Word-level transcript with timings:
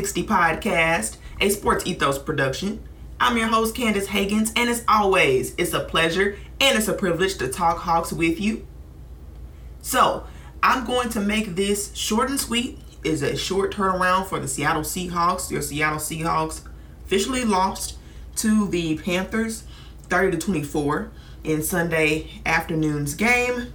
the 0.00 0.06
Seahawks 0.06 0.12
360 0.12 0.22
podcast, 0.24 1.16
a 1.40 1.50
sports 1.50 1.86
ethos 1.86 2.18
production. 2.18 2.82
I'm 3.20 3.36
your 3.36 3.48
host, 3.48 3.74
Candace 3.74 4.06
Hagans, 4.06 4.50
and 4.56 4.70
as 4.70 4.84
always, 4.88 5.54
it's 5.58 5.74
a 5.74 5.80
pleasure 5.80 6.38
and 6.60 6.78
it's 6.78 6.88
a 6.88 6.94
privilege 6.94 7.36
to 7.38 7.48
talk 7.48 7.78
Hawks 7.78 8.12
with 8.12 8.40
you. 8.40 8.66
So, 9.82 10.24
I'm 10.62 10.86
going 10.86 11.10
to 11.10 11.20
make 11.20 11.54
this 11.56 11.94
short 11.94 12.30
and 12.30 12.40
sweet. 12.40 12.78
Is 13.02 13.22
a 13.22 13.34
short 13.34 13.74
turnaround 13.74 14.26
for 14.26 14.38
the 14.38 14.48
Seattle 14.48 14.82
Seahawks. 14.82 15.50
Your 15.50 15.62
Seattle 15.62 15.98
Seahawks 15.98 16.62
officially 17.06 17.44
lost 17.44 17.96
to 18.36 18.68
the 18.68 18.98
Panthers 18.98 19.64
30 20.08 20.32
to 20.32 20.38
24 20.38 21.10
in 21.44 21.62
Sunday 21.62 22.28
afternoon's 22.44 23.14
game. 23.14 23.72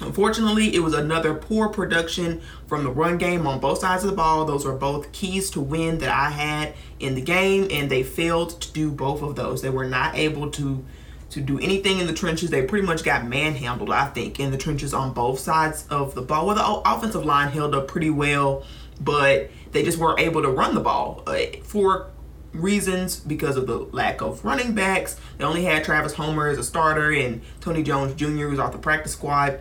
Unfortunately, 0.00 0.74
it 0.74 0.80
was 0.80 0.94
another 0.94 1.34
poor 1.34 1.68
production 1.68 2.40
from 2.66 2.84
the 2.84 2.90
run 2.90 3.18
game 3.18 3.46
on 3.46 3.58
both 3.58 3.78
sides 3.78 4.04
of 4.04 4.10
the 4.10 4.16
ball. 4.16 4.44
Those 4.44 4.64
were 4.64 4.74
both 4.74 5.10
keys 5.12 5.50
to 5.50 5.60
win 5.60 5.98
that 5.98 6.10
I 6.10 6.30
had 6.30 6.74
in 7.00 7.14
the 7.14 7.20
game, 7.20 7.68
and 7.70 7.90
they 7.90 8.02
failed 8.02 8.60
to 8.60 8.72
do 8.72 8.90
both 8.90 9.22
of 9.22 9.36
those. 9.36 9.62
They 9.62 9.70
were 9.70 9.86
not 9.86 10.14
able 10.14 10.50
to 10.52 10.84
to 11.30 11.40
do 11.42 11.58
anything 11.58 11.98
in 11.98 12.06
the 12.06 12.14
trenches. 12.14 12.48
They 12.48 12.62
pretty 12.62 12.86
much 12.86 13.04
got 13.04 13.26
manhandled, 13.26 13.90
I 13.90 14.06
think, 14.06 14.40
in 14.40 14.50
the 14.50 14.56
trenches 14.56 14.94
on 14.94 15.12
both 15.12 15.38
sides 15.38 15.86
of 15.90 16.14
the 16.14 16.22
ball. 16.22 16.46
Well, 16.46 16.54
the 16.54 16.90
offensive 16.90 17.24
line 17.24 17.48
held 17.48 17.74
up 17.74 17.86
pretty 17.86 18.08
well, 18.08 18.64
but 18.98 19.50
they 19.72 19.82
just 19.82 19.98
weren't 19.98 20.20
able 20.20 20.40
to 20.40 20.48
run 20.48 20.74
the 20.74 20.80
ball 20.80 21.22
uh, 21.26 21.38
for 21.64 22.10
reasons 22.54 23.20
because 23.20 23.56
of 23.56 23.66
the 23.66 23.76
lack 23.92 24.22
of 24.22 24.44
running 24.44 24.74
backs. 24.74 25.20
They 25.36 25.44
only 25.44 25.64
had 25.64 25.84
Travis 25.84 26.14
Homer 26.14 26.48
as 26.48 26.56
a 26.56 26.64
starter 26.64 27.12
and 27.12 27.42
Tony 27.60 27.82
Jones 27.82 28.14
Jr. 28.14 28.48
was 28.48 28.58
off 28.58 28.72
the 28.72 28.78
practice 28.78 29.12
squad 29.12 29.60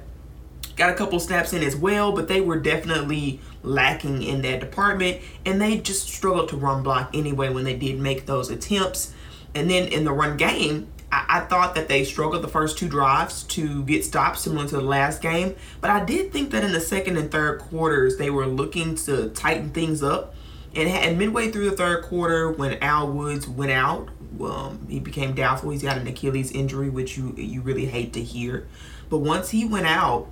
got 0.78 0.92
a 0.92 0.94
couple 0.94 1.20
snaps 1.20 1.52
in 1.52 1.64
as 1.64 1.76
well, 1.76 2.14
but 2.14 2.28
they 2.28 2.40
were 2.40 2.60
definitely 2.60 3.42
lacking 3.64 4.24
in 4.24 4.44
that 4.44 4.60
department, 4.60 5.20
and 5.46 5.60
they 5.60 5.80
just 5.80 6.08
struggled 6.08 6.48
to 6.50 6.56
run 6.56 6.84
block 6.84 7.10
anyway 7.14 7.50
when 7.50 7.66
they 7.66 7.76
did 7.76 8.00
make 8.00 8.26
those 8.28 8.50
attempts. 8.50 9.14
And 9.56 9.70
then 9.70 9.88
in 9.88 10.06
the 10.06 10.14
run 10.14 10.38
game, 10.38 10.88
I, 11.12 11.26
I 11.28 11.40
thought 11.42 11.74
that 11.76 11.88
they 11.88 12.04
struggled 12.04 12.44
the 12.44 12.48
first 12.48 12.78
two 12.78 12.88
drives 12.88 13.44
to 13.44 13.84
get 13.84 14.06
stops, 14.06 14.42
similar 14.42 14.68
to 14.68 14.76
the 14.76 14.82
last 14.82 15.22
game. 15.22 15.56
But 15.82 15.90
I 15.90 16.06
did 16.06 16.32
think 16.32 16.52
that 16.52 16.64
in 16.64 16.72
the 16.72 16.82
second 16.82 17.18
and 17.18 17.32
third 17.32 17.60
quarters, 17.60 18.18
they 18.18 18.30
were 18.30 18.46
looking 18.46 18.96
to 18.96 19.30
tighten 19.30 19.72
things 19.72 20.04
up. 20.04 20.36
And, 20.76 20.88
and 20.88 21.18
midway 21.18 21.52
through 21.52 21.72
the 21.72 21.76
third 21.76 22.04
quarter, 22.04 22.52
when 22.52 22.78
Al 22.84 23.12
Woods 23.12 23.48
went 23.48 23.72
out, 23.72 24.10
um, 24.40 24.86
he 24.88 25.00
became 25.00 25.34
doubtful. 25.34 25.72
He's 25.72 25.82
got 25.82 25.98
an 25.98 26.06
Achilles 26.06 26.52
injury, 26.52 26.90
which 26.90 27.18
you 27.18 27.34
you 27.36 27.62
really 27.62 27.86
hate 27.86 28.14
to 28.14 28.22
hear. 28.22 28.68
But 29.10 29.20
once 29.20 29.50
he 29.50 29.66
went 29.66 29.88
out, 29.88 30.30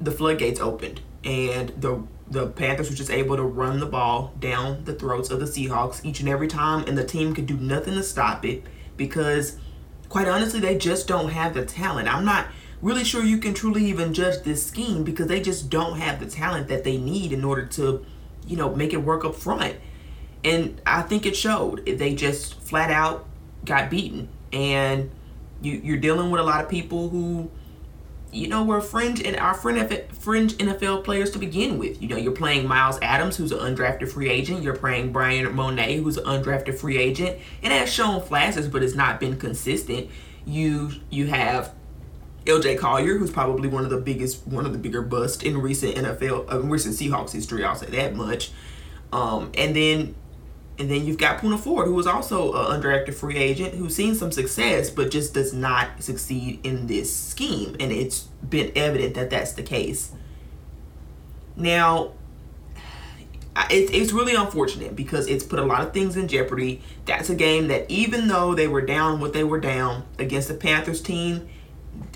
the 0.00 0.10
floodgates 0.10 0.60
opened 0.60 1.00
and 1.24 1.70
the 1.70 2.02
the 2.30 2.46
Panthers 2.46 2.90
were 2.90 2.96
just 2.96 3.10
able 3.10 3.36
to 3.36 3.42
run 3.42 3.80
the 3.80 3.86
ball 3.86 4.34
down 4.38 4.84
the 4.84 4.92
throats 4.94 5.30
of 5.30 5.40
the 5.40 5.46
Seahawks 5.46 6.04
each 6.04 6.20
and 6.20 6.28
every 6.28 6.48
time, 6.48 6.86
and 6.86 6.96
the 6.96 7.04
team 7.04 7.34
could 7.34 7.46
do 7.46 7.56
nothing 7.56 7.94
to 7.94 8.02
stop 8.02 8.44
it 8.44 8.64
because, 8.96 9.56
quite 10.08 10.28
honestly, 10.28 10.60
they 10.60 10.76
just 10.76 11.08
don't 11.08 11.30
have 11.30 11.54
the 11.54 11.64
talent. 11.64 12.12
I'm 12.12 12.24
not 12.24 12.48
really 12.82 13.04
sure 13.04 13.24
you 13.24 13.38
can 13.38 13.54
truly 13.54 13.86
even 13.86 14.12
judge 14.12 14.42
this 14.42 14.64
scheme 14.64 15.04
because 15.04 15.26
they 15.26 15.40
just 15.40 15.70
don't 15.70 15.98
have 15.98 16.20
the 16.20 16.26
talent 16.26 16.68
that 16.68 16.84
they 16.84 16.98
need 16.98 17.32
in 17.32 17.44
order 17.44 17.64
to, 17.64 18.04
you 18.46 18.56
know, 18.56 18.74
make 18.74 18.92
it 18.92 18.98
work 18.98 19.24
up 19.24 19.34
front. 19.34 19.76
And 20.44 20.80
I 20.86 21.02
think 21.02 21.24
it 21.24 21.34
showed. 21.34 21.86
They 21.86 22.14
just 22.14 22.60
flat 22.60 22.90
out 22.90 23.26
got 23.64 23.90
beaten, 23.90 24.28
and 24.52 25.10
you, 25.62 25.80
you're 25.82 25.96
dealing 25.96 26.30
with 26.30 26.40
a 26.40 26.44
lot 26.44 26.62
of 26.62 26.70
people 26.70 27.08
who 27.08 27.50
you 28.32 28.48
know, 28.48 28.62
we're 28.64 28.80
fringe 28.80 29.22
and 29.22 29.36
our 29.36 29.54
fringe 29.54 29.84
NFL 29.84 31.04
players 31.04 31.30
to 31.30 31.38
begin 31.38 31.78
with. 31.78 32.02
You 32.02 32.08
know, 32.08 32.16
you're 32.16 32.32
playing 32.32 32.66
Myles 32.66 32.98
Adams, 33.00 33.36
who's 33.36 33.52
an 33.52 33.58
undrafted 33.58 34.10
free 34.10 34.28
agent. 34.28 34.62
You're 34.62 34.76
playing 34.76 35.12
Bryan 35.12 35.54
Mone, 35.54 35.78
who's 35.78 36.18
an 36.18 36.24
undrafted 36.24 36.78
free 36.78 36.98
agent, 36.98 37.38
and 37.62 37.72
has 37.72 37.90
shown 37.92 38.20
flashes, 38.20 38.68
but 38.68 38.82
has 38.82 38.94
not 38.94 39.18
been 39.20 39.38
consistent. 39.38 40.10
You 40.44 40.92
you 41.10 41.26
have 41.28 41.74
LJ 42.44 42.78
Collier, 42.78 43.18
who's 43.18 43.30
probably 43.30 43.68
one 43.68 43.84
of 43.84 43.90
the 43.90 44.00
biggest, 44.00 44.46
one 44.46 44.66
of 44.66 44.72
the 44.72 44.78
bigger 44.78 45.02
busts 45.02 45.42
in 45.42 45.58
recent 45.58 45.96
NFL, 45.96 46.52
uh, 46.52 46.60
recent 46.60 46.94
Seahawks 46.94 47.32
history. 47.32 47.64
I'll 47.64 47.76
say 47.76 47.86
that 47.86 48.14
much. 48.14 48.52
Um, 49.12 49.50
and 49.54 49.74
then 49.74 50.14
and 50.78 50.88
then 50.88 51.04
you've 51.04 51.18
got 51.18 51.40
Poona 51.40 51.58
Ford, 51.58 51.86
who 51.86 51.94
was 51.94 52.06
also 52.06 52.52
an 52.52 52.80
undrafted 52.80 53.14
free 53.14 53.36
agent, 53.36 53.74
who's 53.74 53.96
seen 53.96 54.14
some 54.14 54.30
success, 54.30 54.90
but 54.90 55.10
just 55.10 55.34
does 55.34 55.52
not 55.52 56.02
succeed 56.02 56.60
in 56.64 56.86
this 56.86 57.14
scheme. 57.14 57.74
And 57.80 57.90
it's 57.90 58.22
been 58.48 58.70
evident 58.76 59.14
that 59.14 59.30
that's 59.30 59.52
the 59.52 59.64
case. 59.64 60.12
Now, 61.56 62.12
it, 63.70 63.92
it's 63.92 64.12
really 64.12 64.36
unfortunate 64.36 64.94
because 64.94 65.26
it's 65.26 65.42
put 65.42 65.58
a 65.58 65.64
lot 65.64 65.82
of 65.82 65.92
things 65.92 66.16
in 66.16 66.28
jeopardy. 66.28 66.80
That's 67.06 67.28
a 67.28 67.34
game 67.34 67.66
that, 67.68 67.90
even 67.90 68.28
though 68.28 68.54
they 68.54 68.68
were 68.68 68.82
down 68.82 69.18
what 69.18 69.32
they 69.32 69.42
were 69.42 69.60
down 69.60 70.04
against 70.18 70.46
the 70.46 70.54
Panthers 70.54 71.02
team, 71.02 71.48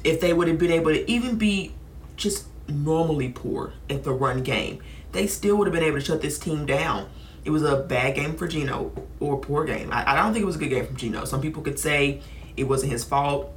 if 0.05 0.21
they 0.21 0.33
would 0.33 0.47
have 0.47 0.59
been 0.59 0.71
able 0.71 0.93
to 0.93 1.11
even 1.11 1.37
be 1.37 1.75
just 2.17 2.47
normally 2.69 3.31
poor 3.31 3.73
at 3.91 4.05
the 4.05 4.13
run 4.13 4.45
game, 4.45 4.81
they 5.11 5.27
still 5.27 5.57
would 5.57 5.67
have 5.67 5.75
been 5.75 5.83
able 5.83 5.99
to 5.99 6.05
shut 6.05 6.23
this 6.23 6.39
team 6.39 6.65
down 6.65 7.09
it 7.45 7.51
was 7.51 7.63
a 7.63 7.77
bad 7.77 8.15
game 8.15 8.35
for 8.35 8.47
Geno 8.47 8.93
or 9.21 9.39
poor 9.39 9.65
game. 9.65 9.91
I, 9.93 10.13
I 10.13 10.17
don't 10.17 10.33
think 10.33 10.43
it 10.43 10.47
was 10.47 10.57
a 10.57 10.59
good 10.59 10.71
game 10.71 10.87
from 10.87 10.97
Geno. 10.97 11.25
Some 11.25 11.41
people 11.41 11.63
could 11.63 11.79
say 11.79 12.23
it 12.57 12.65
wasn't 12.65 12.93
his 12.93 13.05
fault. 13.05 13.53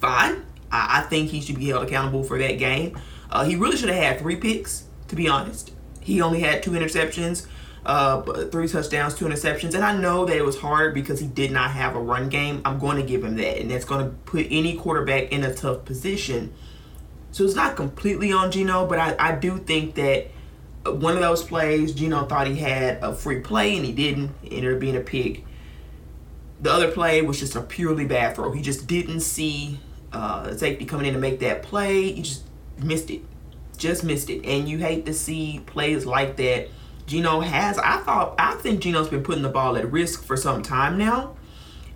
Fine. 0.00 0.44
I, 0.70 0.98
I 0.98 1.00
think 1.02 1.30
he 1.30 1.40
should 1.40 1.56
be 1.56 1.68
held 1.68 1.86
accountable 1.86 2.24
for 2.24 2.38
that 2.38 2.58
game. 2.58 2.98
Uh, 3.30 3.44
he 3.44 3.56
really 3.56 3.76
should 3.76 3.88
have 3.88 4.02
had 4.02 4.18
three 4.18 4.36
picks, 4.36 4.84
to 5.08 5.16
be 5.16 5.28
honest. 5.28 5.72
He 6.00 6.22
only 6.22 6.40
had 6.40 6.62
two 6.62 6.70
interceptions, 6.70 7.46
uh, 7.84 8.22
three 8.46 8.68
touchdowns, 8.68 9.14
two 9.14 9.26
interceptions. 9.26 9.74
And 9.74 9.84
I 9.84 9.96
know 9.96 10.24
that 10.24 10.36
it 10.36 10.44
was 10.44 10.58
hard 10.58 10.94
because 10.94 11.20
he 11.20 11.26
did 11.26 11.50
not 11.50 11.72
have 11.72 11.96
a 11.96 12.00
run 12.00 12.28
game. 12.28 12.62
I'm 12.64 12.78
going 12.78 12.96
to 12.96 13.02
give 13.02 13.24
him 13.24 13.36
that. 13.36 13.60
And 13.60 13.70
that's 13.70 13.84
going 13.84 14.04
to 14.04 14.12
put 14.24 14.46
any 14.50 14.76
quarterback 14.76 15.32
in 15.32 15.42
a 15.44 15.52
tough 15.52 15.84
position. 15.84 16.52
So 17.32 17.44
it's 17.44 17.54
not 17.54 17.76
completely 17.76 18.32
on 18.32 18.50
Geno, 18.50 18.86
but 18.86 18.98
I, 18.98 19.16
I 19.18 19.32
do 19.32 19.58
think 19.58 19.96
that 19.96 20.28
one 20.92 21.14
of 21.14 21.20
those 21.20 21.42
plays, 21.42 21.92
Geno 21.92 22.26
thought 22.26 22.46
he 22.46 22.56
had 22.56 23.02
a 23.02 23.14
free 23.14 23.40
play 23.40 23.76
and 23.76 23.84
he 23.84 23.92
didn't. 23.92 24.32
It 24.42 24.52
ended 24.52 24.74
up 24.74 24.80
being 24.80 24.96
a 24.96 25.00
pick. 25.00 25.44
The 26.60 26.72
other 26.72 26.90
play 26.90 27.22
was 27.22 27.38
just 27.38 27.54
a 27.54 27.60
purely 27.60 28.06
bad 28.06 28.34
throw. 28.34 28.52
He 28.52 28.62
just 28.62 28.86
didn't 28.86 29.20
see 29.20 29.78
uh, 30.12 30.54
safety 30.56 30.84
coming 30.84 31.06
in 31.06 31.14
to 31.14 31.20
make 31.20 31.40
that 31.40 31.62
play. 31.62 32.12
He 32.12 32.22
just 32.22 32.44
missed 32.78 33.10
it. 33.10 33.22
Just 33.76 34.04
missed 34.04 34.30
it. 34.30 34.44
And 34.44 34.68
you 34.68 34.78
hate 34.78 35.06
to 35.06 35.12
see 35.12 35.60
plays 35.66 36.06
like 36.06 36.36
that. 36.36 36.68
Geno 37.06 37.40
has, 37.40 37.78
I 37.78 37.98
thought, 37.98 38.34
I 38.38 38.54
think 38.54 38.80
Geno's 38.80 39.08
been 39.08 39.22
putting 39.22 39.42
the 39.42 39.48
ball 39.48 39.76
at 39.76 39.90
risk 39.92 40.24
for 40.24 40.36
some 40.36 40.62
time 40.62 40.98
now. 40.98 41.36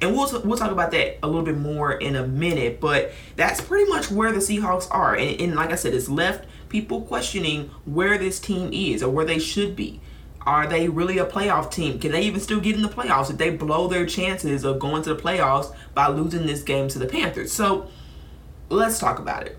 And 0.00 0.14
we'll, 0.14 0.40
we'll 0.42 0.58
talk 0.58 0.70
about 0.70 0.92
that 0.92 1.18
a 1.22 1.26
little 1.26 1.42
bit 1.42 1.58
more 1.58 1.92
in 1.92 2.16
a 2.16 2.26
minute. 2.26 2.80
But 2.80 3.12
that's 3.36 3.60
pretty 3.60 3.90
much 3.90 4.10
where 4.10 4.32
the 4.32 4.38
Seahawks 4.38 4.86
are. 4.90 5.14
And, 5.14 5.40
and 5.40 5.54
like 5.54 5.72
I 5.72 5.74
said, 5.74 5.94
it's 5.94 6.08
left 6.08 6.46
people 6.70 7.02
questioning 7.02 7.68
where 7.84 8.16
this 8.16 8.40
team 8.40 8.70
is 8.72 9.02
or 9.02 9.10
where 9.10 9.26
they 9.26 9.38
should 9.38 9.76
be. 9.76 10.00
Are 10.46 10.66
they 10.66 10.88
really 10.88 11.18
a 11.18 11.26
playoff 11.26 11.70
team? 11.70 11.98
Can 11.98 12.12
they 12.12 12.22
even 12.22 12.40
still 12.40 12.60
get 12.60 12.74
in 12.74 12.82
the 12.82 12.88
playoffs 12.88 13.30
if 13.30 13.36
they 13.36 13.50
blow 13.50 13.88
their 13.88 14.06
chances 14.06 14.64
of 14.64 14.78
going 14.78 15.02
to 15.02 15.14
the 15.14 15.20
playoffs 15.20 15.74
by 15.92 16.08
losing 16.08 16.46
this 16.46 16.62
game 16.62 16.88
to 16.88 16.98
the 16.98 17.06
Panthers? 17.06 17.52
So 17.52 17.88
let's 18.70 18.98
talk 18.98 19.18
about 19.18 19.46
it. 19.46 19.58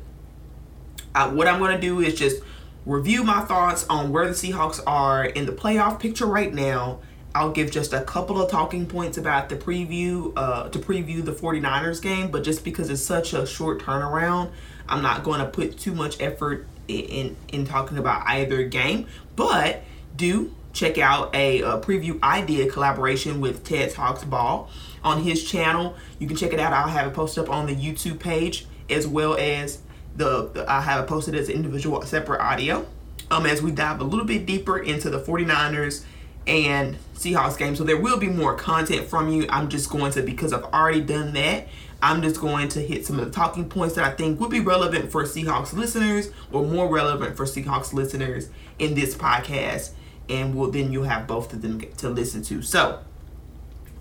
Uh, 1.13 1.29
what 1.31 1.47
I'm 1.47 1.59
going 1.59 1.75
to 1.75 1.81
do 1.81 1.99
is 1.99 2.15
just 2.15 2.41
review 2.85 3.23
my 3.23 3.41
thoughts 3.41 3.85
on 3.89 4.11
where 4.11 4.25
the 4.25 4.33
Seahawks 4.33 4.81
are 4.87 5.25
in 5.25 5.45
the 5.45 5.51
playoff 5.51 5.99
picture 5.99 6.25
right 6.25 6.51
now. 6.51 6.99
I'll 7.35 7.51
give 7.51 7.71
just 7.71 7.93
a 7.93 8.01
couple 8.01 8.41
of 8.41 8.49
talking 8.49 8.85
points 8.85 9.17
about 9.17 9.49
the 9.49 9.55
preview 9.55 10.33
uh, 10.35 10.69
to 10.69 10.79
preview 10.79 11.23
the 11.23 11.31
49ers 11.31 12.01
game, 12.01 12.29
but 12.29 12.43
just 12.43 12.63
because 12.63 12.89
it's 12.89 13.01
such 13.01 13.33
a 13.33 13.45
short 13.45 13.81
turnaround, 13.81 14.51
I'm 14.89 15.01
not 15.01 15.23
going 15.23 15.39
to 15.39 15.45
put 15.45 15.77
too 15.77 15.93
much 15.93 16.19
effort 16.19 16.67
in 16.87 17.35
in 17.49 17.65
talking 17.65 17.97
about 17.97 18.23
either 18.27 18.63
game, 18.63 19.07
but 19.35 19.83
do 20.15 20.53
check 20.73 20.97
out 20.97 21.33
a, 21.35 21.61
a, 21.61 21.79
preview 21.79 22.21
idea 22.23 22.69
collaboration 22.69 23.41
with 23.41 23.63
Ted 23.63 23.91
Talks 23.91 24.23
Ball 24.23 24.69
on 25.03 25.23
his 25.23 25.43
channel. 25.43 25.95
You 26.19 26.27
can 26.27 26.37
check 26.37 26.53
it 26.53 26.59
out. 26.59 26.71
I'll 26.73 26.87
have 26.87 27.07
it 27.07 27.13
posted 27.13 27.43
up 27.43 27.49
on 27.49 27.65
the 27.65 27.75
YouTube 27.75 28.19
page 28.19 28.65
as 28.89 29.07
well 29.07 29.35
as 29.35 29.79
the, 30.15 30.49
the 30.49 30.71
I 30.71 30.81
have 30.81 31.03
it 31.03 31.07
posted 31.07 31.35
as 31.35 31.49
individual 31.49 32.01
separate 32.03 32.41
audio. 32.41 32.85
Um, 33.29 33.45
as 33.45 33.61
we 33.61 33.71
dive 33.71 34.01
a 34.01 34.03
little 34.03 34.25
bit 34.25 34.45
deeper 34.45 34.77
into 34.77 35.09
the 35.09 35.19
49ers 35.19 36.03
and 36.47 36.97
Seahawks 37.15 37.57
game. 37.57 37.75
So 37.75 37.83
there 37.83 37.99
will 37.99 38.17
be 38.17 38.27
more 38.27 38.55
content 38.55 39.07
from 39.07 39.29
you. 39.29 39.45
I'm 39.49 39.69
just 39.69 39.89
going 39.89 40.11
to 40.13 40.21
because 40.21 40.51
I've 40.51 40.65
already 40.65 41.01
done 41.01 41.33
that. 41.33 41.67
I'm 42.01 42.21
just 42.21 42.41
going 42.41 42.67
to 42.69 42.81
hit 42.81 43.05
some 43.05 43.19
of 43.19 43.25
the 43.25 43.31
talking 43.31 43.69
points 43.69 43.95
that 43.95 44.05
I 44.05 44.11
think 44.15 44.39
would 44.39 44.49
be 44.49 44.59
relevant 44.59 45.11
for 45.11 45.23
Seahawks 45.23 45.73
listeners 45.73 46.29
or 46.51 46.65
more 46.65 46.87
relevant 46.87 47.37
for 47.37 47.45
Seahawks 47.45 47.93
listeners 47.93 48.49
in 48.79 48.95
this 48.95 49.13
podcast. 49.13 49.91
And 50.27 50.55
we'll, 50.55 50.71
then 50.71 50.91
you'll 50.91 51.03
have 51.03 51.27
both 51.27 51.53
of 51.53 51.61
them 51.61 51.79
to 51.97 52.09
listen 52.09 52.41
to. 52.43 52.61
So, 52.61 53.01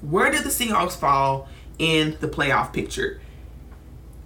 where 0.01 0.31
did 0.31 0.45
the 0.45 0.49
Seahawks 0.49 0.97
fall 0.97 1.49
in 1.79 2.17
the 2.21 2.29
playoff 2.29 2.73
picture? 2.73 3.21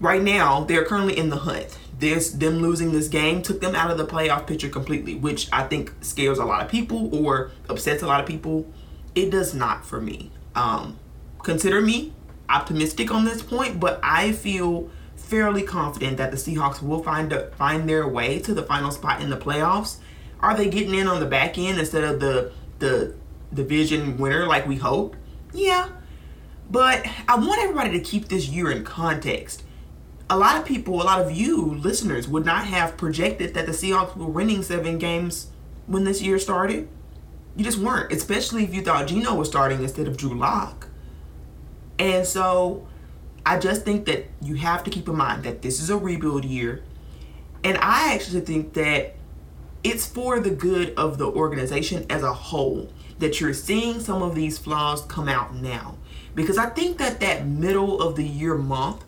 Right 0.00 0.22
now, 0.22 0.64
they're 0.64 0.84
currently 0.84 1.18
in 1.18 1.30
the 1.30 1.38
hunt. 1.38 1.78
this 1.98 2.30
them 2.30 2.60
losing 2.60 2.92
this 2.92 3.08
game 3.08 3.42
took 3.42 3.60
them 3.60 3.74
out 3.74 3.90
of 3.90 3.98
the 3.98 4.06
playoff 4.06 4.46
picture 4.46 4.68
completely, 4.68 5.14
which 5.14 5.48
I 5.52 5.64
think 5.64 5.92
scares 6.00 6.38
a 6.38 6.44
lot 6.44 6.62
of 6.62 6.70
people 6.70 7.14
or 7.14 7.50
upsets 7.68 8.02
a 8.02 8.06
lot 8.06 8.20
of 8.20 8.26
people. 8.26 8.66
It 9.14 9.30
does 9.30 9.54
not 9.54 9.84
for 9.86 10.00
me. 10.00 10.30
Um, 10.54 10.98
consider 11.42 11.80
me 11.80 12.12
optimistic 12.48 13.10
on 13.12 13.24
this 13.24 13.42
point, 13.42 13.80
but 13.80 14.00
I 14.02 14.32
feel 14.32 14.90
fairly 15.16 15.62
confident 15.62 16.18
that 16.18 16.30
the 16.30 16.36
Seahawks 16.36 16.82
will 16.82 17.02
find 17.02 17.32
a, 17.32 17.50
find 17.52 17.88
their 17.88 18.06
way 18.06 18.38
to 18.40 18.54
the 18.54 18.62
final 18.62 18.90
spot 18.90 19.22
in 19.22 19.30
the 19.30 19.36
playoffs. 19.36 19.96
Are 20.40 20.56
they 20.56 20.68
getting 20.68 20.94
in 20.94 21.08
on 21.08 21.20
the 21.20 21.26
back 21.26 21.56
end 21.58 21.78
instead 21.78 22.04
of 22.04 22.20
the 22.20 22.52
the 22.78 23.14
division 23.52 24.18
winner 24.18 24.46
like 24.46 24.66
we 24.66 24.76
hoped? 24.76 25.16
Yeah. 25.52 25.88
But 26.70 27.06
I 27.28 27.36
want 27.36 27.60
everybody 27.62 27.92
to 27.92 28.00
keep 28.00 28.28
this 28.28 28.48
year 28.48 28.70
in 28.70 28.84
context. 28.84 29.62
A 30.28 30.36
lot 30.36 30.56
of 30.56 30.64
people, 30.64 30.94
a 30.94 31.04
lot 31.04 31.20
of 31.20 31.32
you 31.32 31.74
listeners 31.74 32.26
would 32.26 32.44
not 32.44 32.66
have 32.66 32.96
projected 32.96 33.54
that 33.54 33.66
the 33.66 33.72
Seahawks 33.72 34.16
were 34.16 34.26
winning 34.26 34.62
seven 34.62 34.98
games 34.98 35.48
when 35.86 36.04
this 36.04 36.22
year 36.22 36.38
started. 36.38 36.88
You 37.56 37.64
just 37.64 37.78
weren't, 37.78 38.12
especially 38.12 38.64
if 38.64 38.74
you 38.74 38.82
thought 38.82 39.06
Geno 39.06 39.34
was 39.34 39.48
starting 39.48 39.82
instead 39.82 40.08
of 40.08 40.16
Drew 40.16 40.34
Lock. 40.34 40.88
And 41.98 42.26
so 42.26 42.86
I 43.46 43.58
just 43.58 43.84
think 43.84 44.06
that 44.06 44.26
you 44.40 44.56
have 44.56 44.84
to 44.84 44.90
keep 44.90 45.08
in 45.08 45.16
mind 45.16 45.44
that 45.44 45.62
this 45.62 45.80
is 45.80 45.90
a 45.90 45.96
rebuild 45.96 46.44
year. 46.44 46.82
And 47.62 47.78
I 47.78 48.14
actually 48.14 48.40
think 48.40 48.74
that 48.74 49.14
it's 49.82 50.06
for 50.06 50.40
the 50.40 50.50
good 50.50 50.94
of 50.96 51.18
the 51.18 51.26
organization 51.26 52.06
as 52.08 52.22
a 52.22 52.32
whole 52.32 52.90
that 53.18 53.40
you're 53.40 53.54
seeing 53.54 54.00
some 54.00 54.22
of 54.22 54.34
these 54.34 54.58
flaws 54.58 55.02
come 55.02 55.28
out 55.28 55.54
now. 55.54 55.96
Because 56.34 56.58
I 56.58 56.66
think 56.66 56.98
that 56.98 57.20
that 57.20 57.46
middle 57.46 58.02
of 58.02 58.16
the 58.16 58.24
year 58.24 58.56
month, 58.56 59.04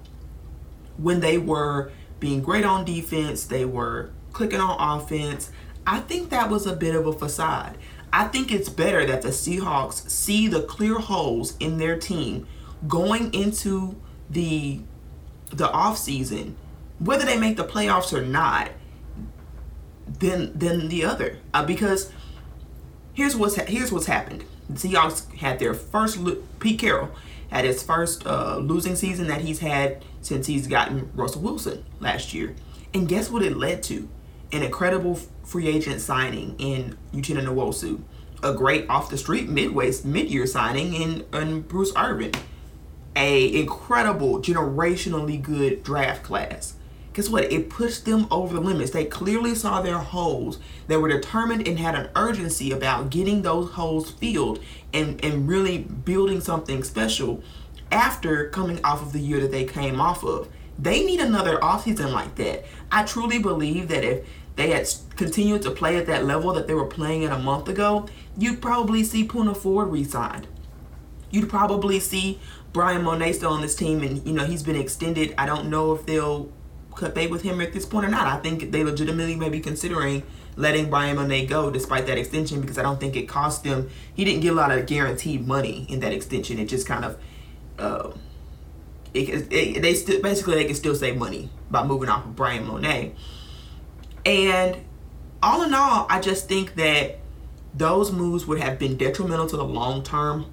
when 0.96 1.20
they 1.20 1.38
were 1.38 1.90
being 2.20 2.40
great 2.40 2.64
on 2.64 2.84
defense, 2.84 3.44
they 3.44 3.64
were 3.64 4.10
clicking 4.32 4.60
on 4.60 5.00
offense, 5.00 5.50
I 5.86 6.00
think 6.00 6.30
that 6.30 6.50
was 6.50 6.66
a 6.66 6.76
bit 6.76 6.94
of 6.94 7.06
a 7.06 7.12
facade. 7.12 7.78
I 8.12 8.28
think 8.28 8.52
it's 8.52 8.68
better 8.68 9.04
that 9.06 9.22
the 9.22 9.28
Seahawks 9.28 10.08
see 10.08 10.46
the 10.46 10.62
clear 10.62 10.98
holes 10.98 11.56
in 11.58 11.78
their 11.78 11.98
team 11.98 12.46
going 12.86 13.32
into 13.34 13.96
the 14.30 14.80
the 15.50 15.70
off 15.70 15.98
season, 15.98 16.56
whether 16.98 17.24
they 17.24 17.38
make 17.38 17.56
the 17.56 17.64
playoffs 17.64 18.12
or 18.12 18.22
not, 18.22 18.70
than 20.18 20.56
than 20.58 20.88
the 20.88 21.04
other. 21.04 21.38
Uh, 21.54 21.64
because 21.64 22.12
here's 23.12 23.36
what's 23.36 23.56
ha- 23.56 23.66
here's 23.66 23.92
what's 23.92 24.06
happened. 24.06 24.44
The 24.68 24.88
Seahawks 24.88 25.32
had 25.36 25.58
their 25.58 25.74
first 25.74 26.18
lo- 26.18 26.42
Pete 26.58 26.80
Carroll 26.80 27.10
had 27.50 27.64
his 27.64 27.82
first 27.82 28.26
uh, 28.26 28.56
losing 28.56 28.96
season 28.96 29.28
that 29.28 29.40
he's 29.40 29.60
had 29.60 30.04
since 30.20 30.48
he's 30.48 30.66
gotten 30.66 31.10
Russell 31.14 31.42
Wilson 31.42 31.84
last 32.00 32.34
year, 32.34 32.54
and 32.92 33.08
guess 33.08 33.30
what 33.30 33.42
it 33.42 33.56
led 33.56 33.82
to? 33.84 34.08
An 34.52 34.62
incredible 34.62 35.18
free 35.44 35.68
agent 35.68 36.00
signing 36.00 36.54
in 36.58 36.96
Uchenna 37.12 37.44
Nwosu, 37.44 38.00
a 38.42 38.52
great 38.52 38.88
off 38.88 39.10
the 39.10 39.18
street 39.18 39.48
midway 39.48 39.92
mid 40.04 40.30
year 40.30 40.46
signing 40.46 40.94
in, 40.94 41.24
in 41.32 41.62
Bruce 41.62 41.92
Irvin 41.96 42.32
a 43.16 43.52
incredible 43.58 44.40
generationally 44.40 45.40
good 45.40 45.82
draft 45.82 46.22
class. 46.22 46.74
Guess 47.14 47.30
what? 47.30 47.50
It 47.50 47.70
pushed 47.70 48.04
them 48.04 48.26
over 48.30 48.54
the 48.54 48.60
limits. 48.60 48.90
They 48.90 49.06
clearly 49.06 49.54
saw 49.54 49.80
their 49.80 49.98
holes. 49.98 50.58
They 50.86 50.98
were 50.98 51.08
determined 51.08 51.66
and 51.66 51.78
had 51.78 51.94
an 51.94 52.10
urgency 52.14 52.70
about 52.72 53.08
getting 53.08 53.40
those 53.40 53.70
holes 53.70 54.10
filled 54.10 54.60
and 54.92 55.24
and 55.24 55.48
really 55.48 55.78
building 55.78 56.40
something 56.40 56.84
special 56.84 57.42
after 57.90 58.50
coming 58.50 58.84
off 58.84 59.00
of 59.00 59.12
the 59.12 59.20
year 59.20 59.40
that 59.40 59.50
they 59.50 59.64
came 59.64 60.00
off 60.00 60.22
of. 60.22 60.48
They 60.78 61.06
need 61.06 61.20
another 61.20 61.56
offseason 61.56 62.12
like 62.12 62.34
that. 62.34 62.66
I 62.92 63.04
truly 63.04 63.38
believe 63.38 63.88
that 63.88 64.04
if 64.04 64.26
they 64.56 64.70
had 64.70 64.86
continued 65.16 65.62
to 65.62 65.70
play 65.70 65.96
at 65.96 66.06
that 66.06 66.24
level 66.24 66.52
that 66.52 66.66
they 66.66 66.74
were 66.74 66.86
playing 66.86 67.24
at 67.24 67.32
a 67.32 67.38
month 67.38 67.68
ago 67.68 68.06
you'd 68.38 68.60
probably 68.60 69.02
see 69.04 69.26
Poona 69.26 69.56
Ford 69.56 69.88
re-signed. 69.88 70.46
You'd 71.30 71.48
probably 71.48 72.00
see 72.00 72.38
Bryan 72.76 73.04
Mone 73.04 73.32
still 73.32 73.54
on 73.54 73.62
this 73.62 73.74
team, 73.74 74.02
and 74.02 74.24
you 74.26 74.34
know 74.34 74.44
he's 74.44 74.62
been 74.62 74.76
extended. 74.76 75.34
I 75.38 75.46
don't 75.46 75.70
know 75.70 75.94
if 75.94 76.04
they'll 76.04 76.52
cut 76.94 77.14
bait 77.14 77.30
with 77.30 77.40
him 77.40 77.62
at 77.62 77.72
this 77.72 77.86
point 77.86 78.04
or 78.04 78.10
not. 78.10 78.26
I 78.26 78.38
think 78.38 78.70
they 78.70 78.84
legitimately 78.84 79.34
may 79.34 79.48
be 79.48 79.60
considering 79.60 80.22
letting 80.56 80.90
Bryan 80.90 81.16
Mone 81.16 81.46
go 81.46 81.70
despite 81.70 82.06
that 82.06 82.18
extension 82.18 82.60
because 82.60 82.76
I 82.76 82.82
don't 82.82 83.00
think 83.00 83.16
it 83.16 83.30
cost 83.30 83.64
them. 83.64 83.88
He 84.14 84.26
didn't 84.26 84.42
get 84.42 84.52
a 84.52 84.54
lot 84.54 84.72
of 84.72 84.84
guaranteed 84.84 85.46
money 85.46 85.86
in 85.88 86.00
that 86.00 86.12
extension. 86.12 86.58
It 86.58 86.66
just 86.66 86.86
kind 86.86 87.06
of, 87.06 87.18
uh, 87.78 88.10
it, 89.14 89.50
it, 89.50 89.80
they 89.80 89.94
still 89.94 90.20
basically 90.20 90.56
they 90.56 90.66
can 90.66 90.74
still 90.74 90.94
save 90.94 91.16
money 91.16 91.48
by 91.70 91.82
moving 91.82 92.10
off 92.10 92.26
of 92.26 92.36
Bryan 92.36 92.66
Mone. 92.66 93.14
And 94.26 94.76
all 95.42 95.62
in 95.62 95.72
all, 95.72 96.06
I 96.10 96.20
just 96.20 96.46
think 96.46 96.74
that 96.74 97.20
those 97.72 98.12
moves 98.12 98.46
would 98.46 98.60
have 98.60 98.78
been 98.78 98.98
detrimental 98.98 99.46
to 99.46 99.56
the 99.56 99.64
long 99.64 100.02
term 100.02 100.52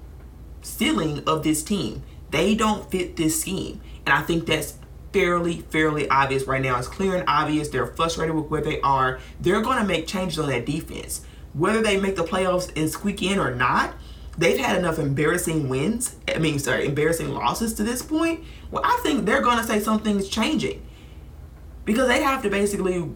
ceiling 0.62 1.22
of 1.26 1.44
this 1.44 1.62
team. 1.62 2.02
They 2.34 2.56
don't 2.56 2.90
fit 2.90 3.14
this 3.14 3.40
scheme. 3.40 3.80
And 4.04 4.12
I 4.12 4.22
think 4.22 4.46
that's 4.46 4.74
fairly, 5.12 5.60
fairly 5.70 6.08
obvious 6.08 6.48
right 6.48 6.60
now. 6.60 6.76
It's 6.76 6.88
clear 6.88 7.14
and 7.14 7.22
obvious. 7.28 7.68
They're 7.68 7.86
frustrated 7.86 8.34
with 8.34 8.46
where 8.46 8.60
they 8.60 8.80
are. 8.80 9.20
They're 9.40 9.60
going 9.60 9.78
to 9.78 9.84
make 9.84 10.08
changes 10.08 10.40
on 10.40 10.48
that 10.48 10.66
defense. 10.66 11.24
Whether 11.52 11.80
they 11.80 12.00
make 12.00 12.16
the 12.16 12.24
playoffs 12.24 12.76
and 12.76 12.90
squeak 12.90 13.22
in 13.22 13.38
or 13.38 13.54
not, 13.54 13.94
they've 14.36 14.58
had 14.58 14.76
enough 14.76 14.98
embarrassing 14.98 15.68
wins. 15.68 16.16
I 16.26 16.38
mean, 16.38 16.58
sorry, 16.58 16.86
embarrassing 16.86 17.32
losses 17.32 17.72
to 17.74 17.84
this 17.84 18.02
point. 18.02 18.42
Well, 18.72 18.82
I 18.84 18.98
think 19.04 19.26
they're 19.26 19.40
going 19.40 19.58
to 19.58 19.64
say 19.64 19.78
something's 19.78 20.28
changing 20.28 20.84
because 21.84 22.08
they 22.08 22.20
have 22.20 22.42
to 22.42 22.50
basically 22.50 23.08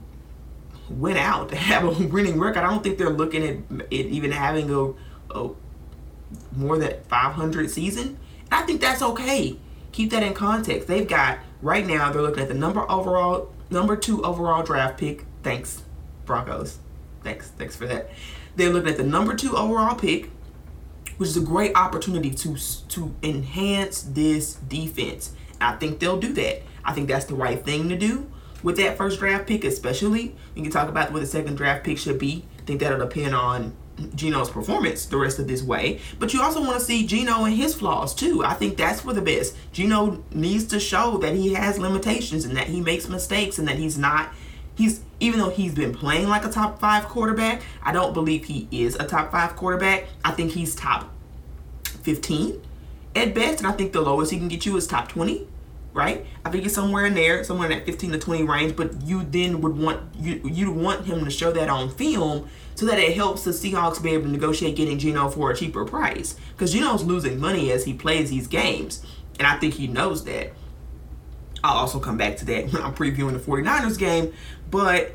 win 0.88 1.16
out 1.16 1.48
to 1.48 1.56
have 1.56 1.82
a 1.82 2.06
winning 2.06 2.38
record. 2.38 2.60
I 2.60 2.70
don't 2.70 2.84
think 2.84 2.98
they're 2.98 3.10
looking 3.10 3.42
at 3.42 3.82
it 3.90 4.06
even 4.06 4.30
having 4.30 4.70
a, 4.70 4.94
a 5.36 5.50
more 6.54 6.78
than 6.78 6.94
500 7.08 7.68
season. 7.68 8.16
I 8.50 8.62
think 8.62 8.80
that's 8.80 9.02
okay. 9.02 9.58
Keep 9.92 10.10
that 10.10 10.22
in 10.22 10.34
context. 10.34 10.88
They've 10.88 11.08
got 11.08 11.38
right 11.62 11.86
now 11.86 12.12
they're 12.12 12.22
looking 12.22 12.42
at 12.42 12.48
the 12.48 12.54
number 12.54 12.90
overall 12.90 13.52
number 13.70 13.96
two 13.96 14.22
overall 14.24 14.62
draft 14.62 14.98
pick. 14.98 15.24
Thanks, 15.42 15.82
Broncos. 16.24 16.78
Thanks, 17.22 17.48
thanks 17.50 17.76
for 17.76 17.86
that. 17.86 18.10
They're 18.56 18.70
looking 18.70 18.90
at 18.90 18.96
the 18.96 19.04
number 19.04 19.34
two 19.34 19.56
overall 19.56 19.94
pick, 19.94 20.30
which 21.16 21.30
is 21.30 21.36
a 21.36 21.42
great 21.42 21.74
opportunity 21.76 22.30
to 22.30 22.56
to 22.88 23.14
enhance 23.22 24.02
this 24.02 24.54
defense. 24.54 25.32
I 25.60 25.76
think 25.76 25.98
they'll 25.98 26.20
do 26.20 26.32
that. 26.34 26.62
I 26.84 26.92
think 26.92 27.08
that's 27.08 27.24
the 27.26 27.34
right 27.34 27.62
thing 27.62 27.88
to 27.88 27.96
do 27.96 28.30
with 28.62 28.76
that 28.78 28.96
first 28.96 29.18
draft 29.18 29.46
pick, 29.46 29.64
especially. 29.64 30.34
We 30.54 30.62
can 30.62 30.70
talk 30.70 30.88
about 30.88 31.12
what 31.12 31.20
the 31.20 31.26
second 31.26 31.56
draft 31.56 31.84
pick 31.84 31.98
should 31.98 32.18
be. 32.18 32.44
I 32.58 32.62
think 32.62 32.80
that'll 32.80 32.98
depend 32.98 33.34
on 33.34 33.76
Geno's 34.14 34.50
performance 34.50 35.06
the 35.06 35.16
rest 35.16 35.38
of 35.38 35.48
this 35.48 35.62
way, 35.62 36.00
but 36.18 36.32
you 36.32 36.42
also 36.42 36.60
want 36.60 36.78
to 36.78 36.84
see 36.84 37.06
Geno 37.06 37.44
and 37.44 37.54
his 37.54 37.74
flaws 37.74 38.14
too. 38.14 38.44
I 38.44 38.54
think 38.54 38.76
that's 38.76 39.00
for 39.00 39.12
the 39.12 39.22
best. 39.22 39.56
Geno 39.72 40.22
needs 40.32 40.64
to 40.66 40.80
show 40.80 41.18
that 41.18 41.34
he 41.34 41.54
has 41.54 41.78
limitations 41.78 42.44
and 42.44 42.56
that 42.56 42.68
he 42.68 42.80
makes 42.80 43.08
mistakes 43.08 43.58
and 43.58 43.66
that 43.68 43.76
he's 43.76 43.98
not 43.98 44.32
he's 44.76 45.00
even 45.20 45.40
though 45.40 45.50
he's 45.50 45.74
been 45.74 45.92
playing 45.92 46.28
like 46.28 46.44
a 46.44 46.48
top 46.48 46.78
5 46.78 47.06
quarterback, 47.06 47.62
I 47.82 47.92
don't 47.92 48.14
believe 48.14 48.44
he 48.44 48.68
is 48.70 48.94
a 48.94 49.04
top 49.04 49.32
5 49.32 49.56
quarterback. 49.56 50.06
I 50.24 50.30
think 50.30 50.52
he's 50.52 50.74
top 50.74 51.12
15 51.84 52.62
at 53.16 53.34
best, 53.34 53.58
and 53.58 53.66
I 53.66 53.72
think 53.72 53.92
the 53.92 54.00
lowest 54.00 54.30
he 54.30 54.38
can 54.38 54.46
get 54.48 54.64
you 54.64 54.76
is 54.76 54.86
top 54.86 55.08
20 55.08 55.46
right? 55.94 56.24
I 56.44 56.50
think 56.50 56.64
it's 56.64 56.74
somewhere 56.74 57.06
in 57.06 57.14
there, 57.14 57.42
somewhere 57.42 57.68
in 57.68 57.76
that 57.76 57.84
15 57.84 58.12
to 58.12 58.18
20 58.18 58.44
range. 58.44 58.76
But 58.76 59.02
you 59.02 59.24
then 59.24 59.60
would 59.62 59.76
want 59.76 60.00
you 60.18 60.40
you 60.44 60.70
want 60.70 61.06
him 61.06 61.24
to 61.24 61.30
show 61.30 61.50
that 61.52 61.68
on 61.68 61.90
film 61.90 62.48
so 62.78 62.86
that 62.86 63.00
it 63.00 63.16
helps 63.16 63.42
the 63.42 63.50
Seahawks 63.50 64.00
be 64.00 64.10
able 64.10 64.26
to 64.26 64.30
negotiate 64.30 64.76
getting 64.76 65.00
Geno 65.00 65.28
for 65.30 65.50
a 65.50 65.56
cheaper 65.56 65.84
price. 65.84 66.36
Because 66.52 66.72
Geno's 66.72 67.02
losing 67.02 67.40
money 67.40 67.72
as 67.72 67.84
he 67.84 67.92
plays 67.92 68.30
these 68.30 68.46
games, 68.46 69.04
and 69.36 69.48
I 69.48 69.58
think 69.58 69.74
he 69.74 69.88
knows 69.88 70.24
that. 70.26 70.52
I'll 71.64 71.78
also 71.78 71.98
come 71.98 72.16
back 72.16 72.36
to 72.36 72.44
that 72.44 72.72
when 72.72 72.80
I'm 72.80 72.94
previewing 72.94 73.32
the 73.32 73.40
49ers 73.40 73.98
game, 73.98 74.32
but 74.70 75.10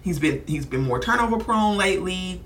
he's 0.00 0.20
been 0.20 0.44
he's 0.46 0.64
been 0.64 0.82
more 0.82 1.00
turnover 1.00 1.38
prone 1.38 1.76
lately, 1.76 2.40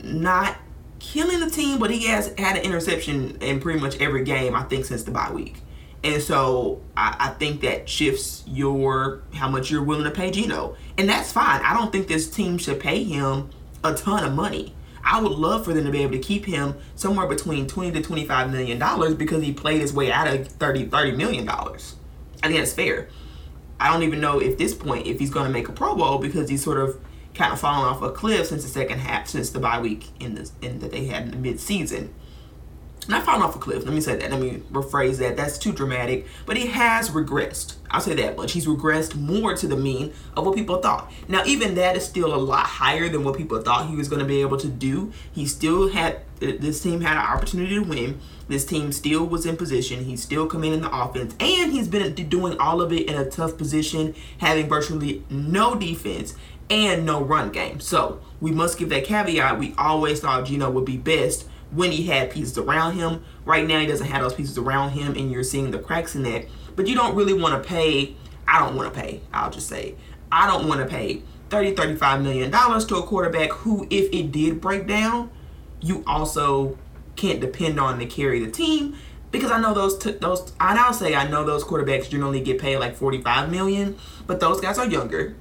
not 0.00 0.56
killing 1.00 1.40
the 1.40 1.50
team, 1.50 1.80
but 1.80 1.90
he 1.90 2.06
has 2.06 2.32
had 2.38 2.56
an 2.56 2.62
interception 2.62 3.36
in 3.40 3.58
pretty 3.58 3.80
much 3.80 4.00
every 4.00 4.22
game 4.22 4.54
I 4.54 4.62
think 4.62 4.84
since 4.84 5.02
the 5.02 5.10
bye 5.10 5.32
week. 5.32 5.56
And 6.04 6.22
so 6.22 6.82
I, 6.96 7.16
I, 7.18 7.28
think 7.30 7.62
that 7.62 7.88
shifts 7.88 8.44
your 8.46 9.22
how 9.34 9.48
much 9.48 9.72
you're 9.72 9.82
willing 9.82 10.04
to 10.04 10.12
pay 10.12 10.30
Geno. 10.30 10.76
And 10.96 11.08
that's 11.08 11.32
fine. 11.32 11.60
I 11.62 11.74
don't 11.74 11.90
think 11.90 12.06
this 12.06 12.30
team 12.30 12.58
should 12.58 12.78
pay 12.78 13.02
him 13.02 13.50
a 13.84 13.94
ton 13.94 14.24
of 14.24 14.34
money. 14.34 14.74
I 15.02 15.20
would 15.20 15.32
love 15.32 15.64
for 15.64 15.72
them 15.72 15.84
to 15.84 15.90
be 15.90 16.02
able 16.02 16.12
to 16.12 16.18
keep 16.18 16.44
him 16.44 16.74
somewhere 16.96 17.28
between 17.28 17.68
20 17.68 17.92
to 17.92 18.02
25 18.02 18.50
million 18.50 18.78
dollars 18.78 19.14
because 19.14 19.42
he 19.42 19.52
played 19.52 19.80
his 19.80 19.92
way 19.92 20.10
out 20.10 20.26
of 20.26 20.48
30 20.48 20.86
30 20.86 21.12
million 21.12 21.46
dollars. 21.46 21.94
I 22.42 22.48
think 22.48 22.58
that's 22.58 22.72
fair. 22.72 23.08
I 23.78 23.92
don't 23.92 24.02
even 24.02 24.20
know 24.20 24.40
if 24.40 24.58
this 24.58 24.74
point 24.74 25.06
if 25.06 25.18
he's 25.18 25.30
going 25.30 25.46
to 25.46 25.52
make 25.52 25.68
a 25.68 25.72
Pro 25.72 25.94
Bowl 25.94 26.18
because 26.18 26.48
he's 26.48 26.62
sort 26.62 26.78
of 26.78 26.98
kind 27.34 27.52
of 27.52 27.60
fallen 27.60 27.86
off 27.86 28.02
a 28.02 28.10
cliff 28.10 28.46
since 28.46 28.64
the 28.64 28.68
second 28.68 28.98
half 28.98 29.28
since 29.28 29.50
the 29.50 29.60
bye 29.60 29.80
week 29.80 30.08
in 30.18 30.34
the 30.34 30.50
in 30.60 30.80
that 30.80 30.90
they 30.90 31.06
had 31.06 31.24
in 31.24 31.30
the 31.30 31.36
mid 31.36 31.60
season. 31.60 32.12
Not 33.08 33.24
falling 33.24 33.42
off 33.42 33.54
a 33.54 33.58
cliff. 33.58 33.84
Let 33.84 33.94
me 33.94 34.00
say 34.00 34.16
that. 34.16 34.30
Let 34.30 34.40
me 34.40 34.62
rephrase 34.72 35.18
that. 35.18 35.36
That's 35.36 35.58
too 35.58 35.72
dramatic. 35.72 36.26
But 36.44 36.56
he 36.56 36.66
has 36.66 37.10
regressed. 37.10 37.76
I'll 37.90 38.00
say 38.00 38.14
that 38.14 38.36
much. 38.36 38.52
He's 38.52 38.66
regressed 38.66 39.14
more 39.14 39.54
to 39.54 39.66
the 39.66 39.76
mean 39.76 40.12
of 40.36 40.44
what 40.44 40.56
people 40.56 40.78
thought. 40.78 41.12
Now, 41.28 41.44
even 41.44 41.76
that 41.76 41.96
is 41.96 42.04
still 42.04 42.34
a 42.34 42.36
lot 42.36 42.66
higher 42.66 43.08
than 43.08 43.22
what 43.22 43.36
people 43.36 43.60
thought 43.62 43.88
he 43.88 43.96
was 43.96 44.08
going 44.08 44.20
to 44.20 44.26
be 44.26 44.40
able 44.40 44.56
to 44.58 44.68
do. 44.68 45.12
He 45.32 45.46
still 45.46 45.90
had 45.90 46.16
uh, 46.42 46.52
this 46.58 46.82
team 46.82 47.00
had 47.00 47.12
an 47.12 47.24
opportunity 47.24 47.76
to 47.76 47.82
win. 47.82 48.20
This 48.48 48.64
team 48.64 48.92
still 48.92 49.24
was 49.24 49.46
in 49.46 49.56
position. 49.56 50.04
He's 50.04 50.22
still 50.22 50.46
commanding 50.46 50.82
the 50.82 50.94
offense, 50.94 51.34
and 51.40 51.72
he's 51.72 51.88
been 51.88 52.02
uh, 52.02 52.28
doing 52.28 52.58
all 52.58 52.80
of 52.80 52.92
it 52.92 53.08
in 53.08 53.16
a 53.16 53.28
tough 53.28 53.56
position, 53.56 54.14
having 54.38 54.68
virtually 54.68 55.24
no 55.30 55.74
defense 55.74 56.34
and 56.68 57.06
no 57.06 57.22
run 57.22 57.50
game. 57.50 57.80
So 57.80 58.20
we 58.40 58.50
must 58.50 58.78
give 58.78 58.88
that 58.90 59.04
caveat. 59.04 59.58
We 59.58 59.74
always 59.78 60.20
thought 60.20 60.46
Geno 60.46 60.70
would 60.70 60.84
be 60.84 60.96
best 60.96 61.48
when 61.70 61.90
he 61.90 62.04
had 62.04 62.30
pieces 62.30 62.56
around 62.58 62.94
him. 62.94 63.24
Right 63.44 63.66
now, 63.66 63.80
he 63.80 63.86
doesn't 63.86 64.06
have 64.06 64.22
those 64.22 64.34
pieces 64.34 64.58
around 64.58 64.90
him, 64.90 65.14
and 65.16 65.30
you're 65.30 65.42
seeing 65.42 65.70
the 65.70 65.78
cracks 65.78 66.14
in 66.14 66.22
that. 66.24 66.46
But 66.74 66.86
you 66.86 66.94
don't 66.94 67.14
really 67.14 67.32
want 67.32 67.62
to 67.62 67.68
pay. 67.68 68.16
I 68.46 68.60
don't 68.60 68.76
want 68.76 68.92
to 68.92 69.00
pay. 69.00 69.20
I'll 69.32 69.50
just 69.50 69.68
say, 69.68 69.94
I 70.30 70.46
don't 70.46 70.68
want 70.68 70.80
to 70.80 70.86
pay 70.86 71.22
30, 71.50 71.74
35 71.74 72.22
million 72.22 72.50
dollars 72.50 72.84
to 72.86 72.96
a 72.96 73.02
quarterback 73.02 73.50
who, 73.50 73.86
if 73.90 74.12
it 74.12 74.32
did 74.32 74.60
break 74.60 74.86
down, 74.86 75.30
you 75.80 76.02
also 76.06 76.78
can't 77.16 77.40
depend 77.40 77.80
on 77.80 77.98
to 77.98 78.06
carry 78.06 78.44
the 78.44 78.50
team 78.50 78.96
because 79.30 79.50
I 79.50 79.60
know 79.60 79.74
those 79.74 79.98
t- 79.98 80.12
those 80.12 80.52
I 80.60 80.74
now 80.74 80.92
say 80.92 81.14
I 81.14 81.28
know 81.28 81.44
those 81.44 81.64
quarterbacks 81.64 82.08
generally 82.08 82.40
get 82.40 82.60
paid 82.60 82.78
like 82.78 82.94
45 82.94 83.50
million, 83.50 83.96
but 84.26 84.40
those 84.40 84.60
guys 84.60 84.78
are 84.78 84.86
younger 84.86 85.34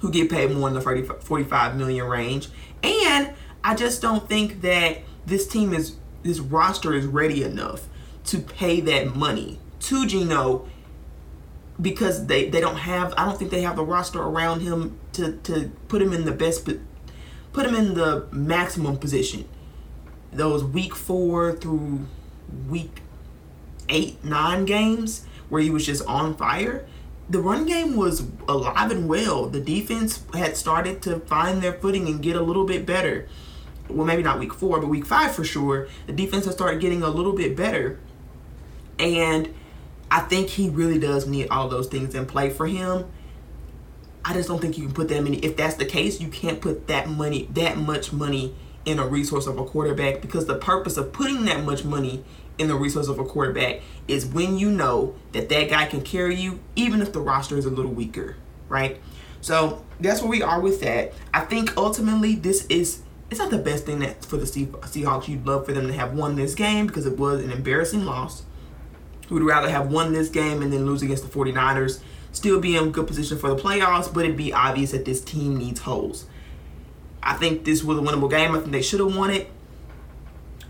who 0.00 0.10
get 0.10 0.30
paid 0.30 0.50
more 0.52 0.68
in 0.68 0.74
the 0.74 0.80
30, 0.80 1.02
45 1.02 1.76
million 1.76 2.06
range. 2.06 2.48
And 2.82 3.30
I 3.64 3.74
just 3.74 4.00
don't 4.00 4.28
think 4.28 4.60
that 4.62 4.98
this 5.28 5.46
team 5.46 5.72
is 5.72 5.96
this 6.22 6.40
roster 6.40 6.94
is 6.94 7.06
ready 7.06 7.42
enough 7.42 7.88
to 8.24 8.38
pay 8.38 8.80
that 8.80 9.14
money 9.14 9.58
to 9.80 10.06
Geno 10.06 10.68
because 11.80 12.26
they, 12.26 12.48
they 12.48 12.60
don't 12.60 12.76
have 12.76 13.14
I 13.16 13.24
don't 13.24 13.38
think 13.38 13.50
they 13.50 13.62
have 13.62 13.76
the 13.76 13.84
roster 13.84 14.20
around 14.20 14.60
him 14.60 14.98
to, 15.12 15.32
to 15.44 15.70
put 15.88 16.02
him 16.02 16.12
in 16.12 16.24
the 16.24 16.32
best 16.32 16.68
put 17.52 17.66
him 17.66 17.74
in 17.74 17.94
the 17.94 18.26
maximum 18.32 18.98
position. 18.98 19.48
Those 20.32 20.64
week 20.64 20.94
four 20.94 21.52
through 21.52 22.06
week 22.68 23.00
eight, 23.88 24.22
nine 24.22 24.64
games 24.64 25.24
where 25.48 25.62
he 25.62 25.70
was 25.70 25.86
just 25.86 26.06
on 26.06 26.36
fire. 26.36 26.86
The 27.30 27.40
run 27.40 27.66
game 27.66 27.96
was 27.96 28.24
alive 28.48 28.90
and 28.90 29.08
well. 29.08 29.46
The 29.46 29.60
defense 29.60 30.22
had 30.34 30.56
started 30.56 31.02
to 31.02 31.20
find 31.20 31.62
their 31.62 31.74
footing 31.74 32.06
and 32.06 32.22
get 32.22 32.36
a 32.36 32.42
little 32.42 32.64
bit 32.64 32.86
better 32.86 33.28
well, 33.88 34.06
maybe 34.06 34.22
not 34.22 34.38
week 34.38 34.54
four, 34.54 34.80
but 34.80 34.88
week 34.88 35.06
five 35.06 35.34
for 35.34 35.44
sure, 35.44 35.88
the 36.06 36.12
defense 36.12 36.44
has 36.44 36.54
started 36.54 36.80
getting 36.80 37.02
a 37.02 37.08
little 37.08 37.32
bit 37.32 37.56
better. 37.56 37.98
And 38.98 39.54
I 40.10 40.20
think 40.20 40.48
he 40.48 40.68
really 40.68 40.98
does 40.98 41.26
need 41.26 41.48
all 41.48 41.68
those 41.68 41.88
things 41.88 42.14
in 42.14 42.26
play 42.26 42.50
for 42.50 42.66
him. 42.66 43.10
I 44.24 44.34
just 44.34 44.48
don't 44.48 44.60
think 44.60 44.76
you 44.76 44.84
can 44.84 44.94
put 44.94 45.08
that 45.08 45.22
many. 45.22 45.38
If 45.38 45.56
that's 45.56 45.76
the 45.76 45.84
case, 45.84 46.20
you 46.20 46.28
can't 46.28 46.60
put 46.60 46.86
that 46.88 47.08
money, 47.08 47.48
that 47.52 47.78
much 47.78 48.12
money 48.12 48.54
in 48.84 48.98
a 48.98 49.06
resource 49.06 49.46
of 49.46 49.58
a 49.58 49.64
quarterback 49.64 50.20
because 50.20 50.46
the 50.46 50.56
purpose 50.56 50.96
of 50.96 51.12
putting 51.12 51.44
that 51.44 51.64
much 51.64 51.84
money 51.84 52.24
in 52.58 52.68
the 52.68 52.74
resource 52.74 53.08
of 53.08 53.18
a 53.18 53.24
quarterback 53.24 53.80
is 54.08 54.26
when 54.26 54.58
you 54.58 54.70
know 54.70 55.14
that 55.32 55.48
that 55.48 55.70
guy 55.70 55.86
can 55.86 56.02
carry 56.02 56.34
you, 56.34 56.60
even 56.74 57.00
if 57.00 57.12
the 57.12 57.20
roster 57.20 57.56
is 57.56 57.64
a 57.64 57.70
little 57.70 57.92
weaker, 57.92 58.36
right? 58.68 59.00
So 59.40 59.84
that's 60.00 60.20
where 60.20 60.30
we 60.30 60.42
are 60.42 60.60
with 60.60 60.80
that. 60.80 61.12
I 61.32 61.40
think 61.40 61.76
ultimately 61.76 62.34
this 62.34 62.66
is 62.66 63.02
it's 63.30 63.38
not 63.38 63.50
the 63.50 63.58
best 63.58 63.84
thing 63.84 63.98
that 64.00 64.24
for 64.24 64.36
the 64.36 64.46
Seahawks. 64.46 65.28
You'd 65.28 65.46
love 65.46 65.66
for 65.66 65.72
them 65.72 65.86
to 65.86 65.92
have 65.92 66.14
won 66.14 66.36
this 66.36 66.54
game 66.54 66.86
because 66.86 67.06
it 67.06 67.18
was 67.18 67.42
an 67.42 67.50
embarrassing 67.50 68.04
loss. 68.04 68.42
We'd 69.28 69.42
rather 69.42 69.68
have 69.68 69.92
won 69.92 70.12
this 70.12 70.30
game 70.30 70.62
and 70.62 70.72
then 70.72 70.86
lose 70.86 71.02
against 71.02 71.22
the 71.22 71.28
49ers, 71.28 72.00
still 72.32 72.60
be 72.60 72.76
in 72.76 72.90
good 72.90 73.06
position 73.06 73.36
for 73.36 73.50
the 73.50 73.56
playoffs, 73.56 74.12
but 74.12 74.24
it'd 74.24 74.38
be 74.38 74.52
obvious 74.52 74.92
that 74.92 75.04
this 75.04 75.20
team 75.20 75.58
needs 75.58 75.80
holes. 75.80 76.26
I 77.22 77.34
think 77.34 77.64
this 77.64 77.84
was 77.84 77.98
a 77.98 78.00
winnable 78.00 78.30
game. 78.30 78.52
I 78.54 78.60
think 78.60 78.72
they 78.72 78.80
should 78.80 79.00
have 79.00 79.14
won 79.14 79.30
it. 79.30 79.50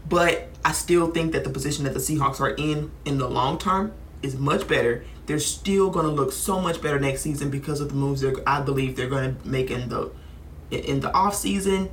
But 0.09 0.49
I 0.65 0.73
still 0.73 1.11
think 1.11 1.33
that 1.33 1.45
the 1.45 1.51
position 1.51 1.85
that 1.85 1.95
the 1.95 2.01
Seahawks 2.01 2.41
are 2.41 2.51
in 2.51 2.91
in 3.05 3.19
the 3.19 3.29
long 3.29 3.59
term 3.59 3.93
is 4.23 4.37
much 4.37 4.67
better. 4.67 5.05
They're 5.27 5.39
still 5.39 5.91
going 5.91 6.07
to 6.07 6.11
look 6.11 6.33
so 6.33 6.61
much 6.61 6.83
better 6.83 6.99
next 6.99 7.21
season 7.21 7.51
because 7.51 7.81
of 7.81 7.91
the 7.91 7.95
moves 7.95 8.25
I 8.47 8.63
believe 8.63 8.97
they're 8.97 9.09
going 9.09 9.37
to 9.37 9.49
make 9.49 9.71
in 9.71 9.89
the 9.89 10.11
in 10.71 11.01
the 11.01 11.13
off 11.13 11.35
season 11.35 11.91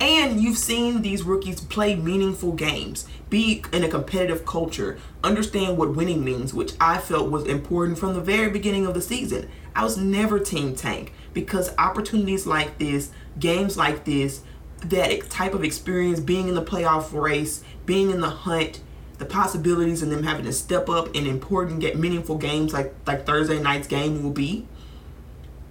and 0.00 0.40
you've 0.40 0.58
seen 0.58 1.02
these 1.02 1.22
rookies 1.22 1.60
play 1.60 1.96
meaningful 1.96 2.52
games, 2.52 3.06
be 3.30 3.64
in 3.72 3.82
a 3.82 3.88
competitive 3.88 4.46
culture, 4.46 4.98
understand 5.24 5.76
what 5.76 5.96
winning 5.96 6.24
means, 6.24 6.54
which 6.54 6.74
I 6.80 6.98
felt 6.98 7.30
was 7.30 7.46
important 7.46 7.98
from 7.98 8.14
the 8.14 8.20
very 8.20 8.50
beginning 8.50 8.86
of 8.86 8.94
the 8.94 9.02
season. 9.02 9.48
I 9.74 9.84
was 9.84 9.96
never 9.96 10.38
team 10.38 10.74
tank 10.74 11.12
because 11.32 11.74
opportunities 11.78 12.46
like 12.46 12.78
this, 12.78 13.10
games 13.38 13.76
like 13.76 14.04
this, 14.04 14.42
that 14.86 15.28
type 15.30 15.54
of 15.54 15.64
experience, 15.64 16.20
being 16.20 16.48
in 16.48 16.54
the 16.54 16.62
playoff 16.62 17.12
race, 17.12 17.64
being 17.84 18.10
in 18.10 18.20
the 18.20 18.30
hunt, 18.30 18.80
the 19.18 19.24
possibilities 19.24 20.02
and 20.02 20.12
them 20.12 20.22
having 20.22 20.44
to 20.44 20.52
step 20.52 20.88
up 20.88 21.14
in 21.14 21.26
important, 21.26 21.80
get 21.80 21.98
meaningful 21.98 22.38
games 22.38 22.72
like 22.72 22.94
like 23.06 23.26
Thursday 23.26 23.60
night's 23.60 23.88
game 23.88 24.22
will 24.22 24.30
be 24.30 24.66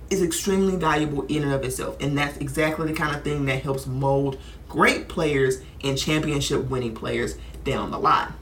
is 0.09 0.21
extremely 0.21 0.75
valuable 0.75 1.25
in 1.27 1.43
and 1.43 1.53
of 1.53 1.63
itself. 1.63 1.97
And 1.99 2.17
that's 2.17 2.37
exactly 2.37 2.87
the 2.87 2.93
kind 2.93 3.15
of 3.15 3.23
thing 3.23 3.45
that 3.45 3.61
helps 3.61 3.85
mold 3.85 4.39
great 4.69 5.07
players 5.07 5.61
and 5.83 5.97
championship 5.97 6.69
winning 6.69 6.93
players 6.93 7.37
down 7.63 7.91
the 7.91 7.99
line. 7.99 8.33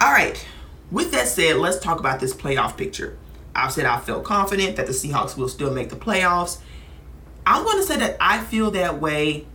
All 0.00 0.12
right, 0.12 0.44
with 0.90 1.12
that 1.12 1.28
said, 1.28 1.56
let's 1.56 1.78
talk 1.78 2.00
about 2.00 2.20
this 2.20 2.34
playoff 2.34 2.76
picture. 2.76 3.16
I've 3.54 3.72
said 3.72 3.86
I 3.86 4.00
felt 4.00 4.24
confident 4.24 4.76
that 4.76 4.86
the 4.86 4.92
Seahawks 4.92 5.36
will 5.36 5.48
still 5.48 5.70
make 5.70 5.88
the 5.88 5.96
playoffs. 5.96 6.58
I'm 7.46 7.64
going 7.64 7.76
to 7.76 7.84
say 7.84 7.96
that 7.96 8.16
I 8.20 8.42
feel 8.42 8.70
that 8.72 9.00
way 9.00 9.46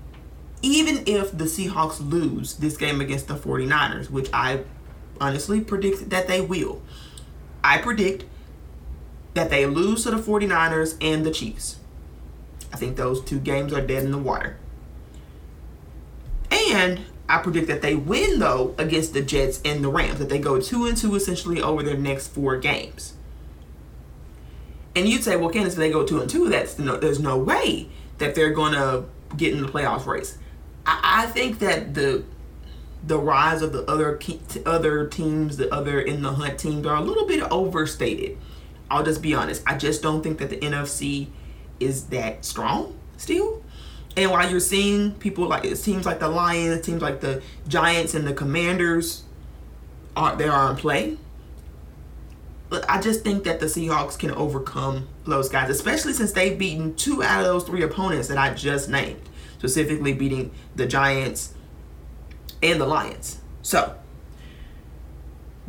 even 0.62 1.03
if 1.05 1.38
the 1.38 1.46
Seahawks 1.46 2.00
lose 2.00 2.55
this 2.55 2.77
game 2.77 3.01
against 3.01 3.27
the 3.27 3.36
49ers, 3.36 4.10
which 4.10 4.29
I 4.34 4.63
honestly 5.22 5.62
predict 5.62 6.10
that 6.10 6.27
they 6.27 6.41
will. 6.41 6.81
I 7.63 7.77
predict 7.77 8.25
that 9.39 9.50
they 9.50 9.65
lose 9.65 10.03
to 10.03 10.12
the 10.12 10.17
49ers 10.17 10.98
and 11.00 11.25
the 11.25 11.31
Chiefs. 11.31 11.77
I 12.74 12.75
think 12.75 12.98
those 12.98 13.24
two 13.24 13.39
games 13.39 13.72
are 13.72 13.79
dead 13.79 14.03
in 14.03 14.12
the 14.12 14.17
water. 14.17 14.58
And 16.51 17.05
I 17.29 17.38
predict 17.38 17.67
that 17.67 17.81
they 17.81 17.96
win 17.96 18.39
though 18.39 18.75
against 18.77 19.13
the 19.13 19.22
Jets 19.22 19.62
and 19.63 19.81
the 19.81 19.88
Rams, 19.88 20.19
that 20.19 20.27
they 20.27 20.39
go 20.39 20.60
two 20.60 20.86
and 20.86 20.98
two 20.98 21.15
essentially 21.15 21.62
over 21.62 21.84
their 21.84 21.96
next 21.96 22.27
four 22.27 22.58
games. 22.58 23.13
And 24.93 25.08
you'd 25.08 25.24
say, 25.24 25.38
well, 25.38 25.50
Candace, 25.50 25.74
if 25.74 25.79
they 25.79 25.89
go 25.89 26.05
two 26.05 26.19
and 26.19 26.29
two, 26.29 26.50
that's 26.50 26.77
no, 26.77 26.98
there's 26.98 27.22
no 27.22 27.38
way 27.38 27.88
that 28.17 28.36
they're 28.36 28.51
gonna 28.51 29.05
get 29.38 29.53
in 29.53 29.62
the 29.62 29.69
playoffs 29.69 30.05
race. 30.05 30.38
I, 30.86 31.24
I 31.24 31.27
think 31.27 31.60
that 31.60 31.93
the 31.93 32.25
the 33.08 33.17
rise 33.17 33.62
of 33.62 33.72
the 33.72 33.89
other 33.89 34.19
other 34.65 35.08
teams, 35.08 35.55
the 35.55 35.74
other 35.74 36.01
in 36.01 36.24
the 36.24 36.34
hunt 36.34 36.60
teams, 36.60 36.86
are 36.86 36.98
a 36.98 37.01
little 37.01 37.25
bit 37.25 37.41
overstated. 37.50 38.38
I'll 38.91 39.03
just 39.03 39.22
be 39.22 39.34
honest. 39.34 39.63
I 39.65 39.77
just 39.77 40.01
don't 40.01 40.22
think 40.22 40.39
that 40.39 40.50
the 40.50 40.58
NFC 40.58 41.27
is 41.79 42.05
that 42.08 42.43
strong 42.46 42.98
still. 43.17 43.63
And 44.17 44.31
while 44.31 44.50
you're 44.50 44.60
seeing 44.60 45.12
people 45.13 45.48
like 45.48 45.65
it 45.65 45.77
seems 45.77 46.05
like 46.05 46.19
the 46.19 46.27
Lions, 46.27 46.79
it 46.79 46.86
seems 46.86 47.01
like 47.01 47.22
the 47.22 47.41
Giants 47.67 48.13
and 48.13 48.27
the 48.27 48.34
Commanders 48.34 49.24
are 50.15 50.36
they 50.36 50.48
are 50.48 50.72
in 50.72 50.75
play. 50.75 51.17
But 52.69 52.88
I 52.89 53.01
just 53.01 53.24
think 53.24 53.46
that 53.46 53.60
the 53.60 53.65
Seahawks 53.65 54.17
can 54.17 54.31
overcome 54.31 55.08
those 55.25 55.50
guys, 55.50 55.69
especially 55.69 56.13
since 56.13 56.34
they've 56.34 56.58
beaten 56.58 56.96
two 56.96 57.24
out 57.24 57.41
of 57.41 57.46
those 57.48 57.63
three 57.63 57.81
opponents 57.81 58.27
that 58.27 58.38
I 58.38 58.53
just 58.53 58.89
named, 58.89 59.22
specifically 59.58 60.13
beating 60.13 60.51
the 60.75 60.86
Giants 60.86 61.53
and 62.62 62.79
the 62.79 62.86
Lions. 62.86 63.39
So 63.62 63.96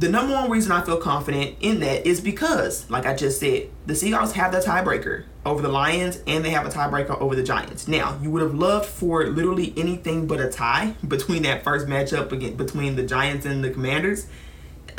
the 0.00 0.08
number 0.08 0.32
one 0.32 0.50
reason 0.50 0.72
I 0.72 0.80
feel 0.80 0.96
confident 0.96 1.56
in 1.60 1.80
that 1.80 2.06
is 2.06 2.22
because, 2.22 2.88
like 2.88 3.04
I 3.04 3.14
just 3.14 3.38
said, 3.38 3.68
the 3.84 3.92
Seahawks 3.92 4.32
have 4.32 4.50
the 4.50 4.60
tiebreaker 4.60 5.24
over 5.44 5.60
the 5.60 5.68
Lions 5.68 6.22
and 6.26 6.42
they 6.42 6.50
have 6.50 6.64
a 6.64 6.70
tiebreaker 6.70 7.20
over 7.20 7.36
the 7.36 7.42
Giants. 7.42 7.86
Now, 7.86 8.18
you 8.22 8.30
would 8.30 8.40
have 8.40 8.54
loved 8.54 8.86
for 8.86 9.26
literally 9.26 9.74
anything 9.76 10.26
but 10.26 10.40
a 10.40 10.48
tie 10.48 10.94
between 11.06 11.42
that 11.42 11.64
first 11.64 11.86
matchup 11.86 12.32
again 12.32 12.54
between 12.54 12.96
the 12.96 13.02
Giants 13.02 13.44
and 13.44 13.62
the 13.62 13.68
Commanders. 13.68 14.26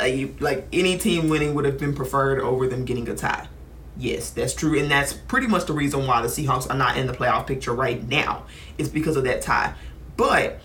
Uh, 0.00 0.04
you, 0.04 0.36
like 0.38 0.68
any 0.72 0.96
team 0.96 1.28
winning 1.28 1.54
would 1.54 1.64
have 1.64 1.78
been 1.78 1.96
preferred 1.96 2.38
over 2.38 2.68
them 2.68 2.84
getting 2.84 3.08
a 3.08 3.16
tie. 3.16 3.48
Yes, 3.96 4.30
that's 4.30 4.54
true, 4.54 4.78
and 4.78 4.88
that's 4.88 5.12
pretty 5.12 5.48
much 5.48 5.66
the 5.66 5.72
reason 5.72 6.06
why 6.06 6.22
the 6.22 6.28
Seahawks 6.28 6.70
are 6.70 6.76
not 6.76 6.96
in 6.96 7.08
the 7.08 7.12
playoff 7.12 7.48
picture 7.48 7.74
right 7.74 8.06
now. 8.08 8.44
Is 8.78 8.88
because 8.88 9.16
of 9.16 9.24
that 9.24 9.42
tie. 9.42 9.74
But 10.16 10.60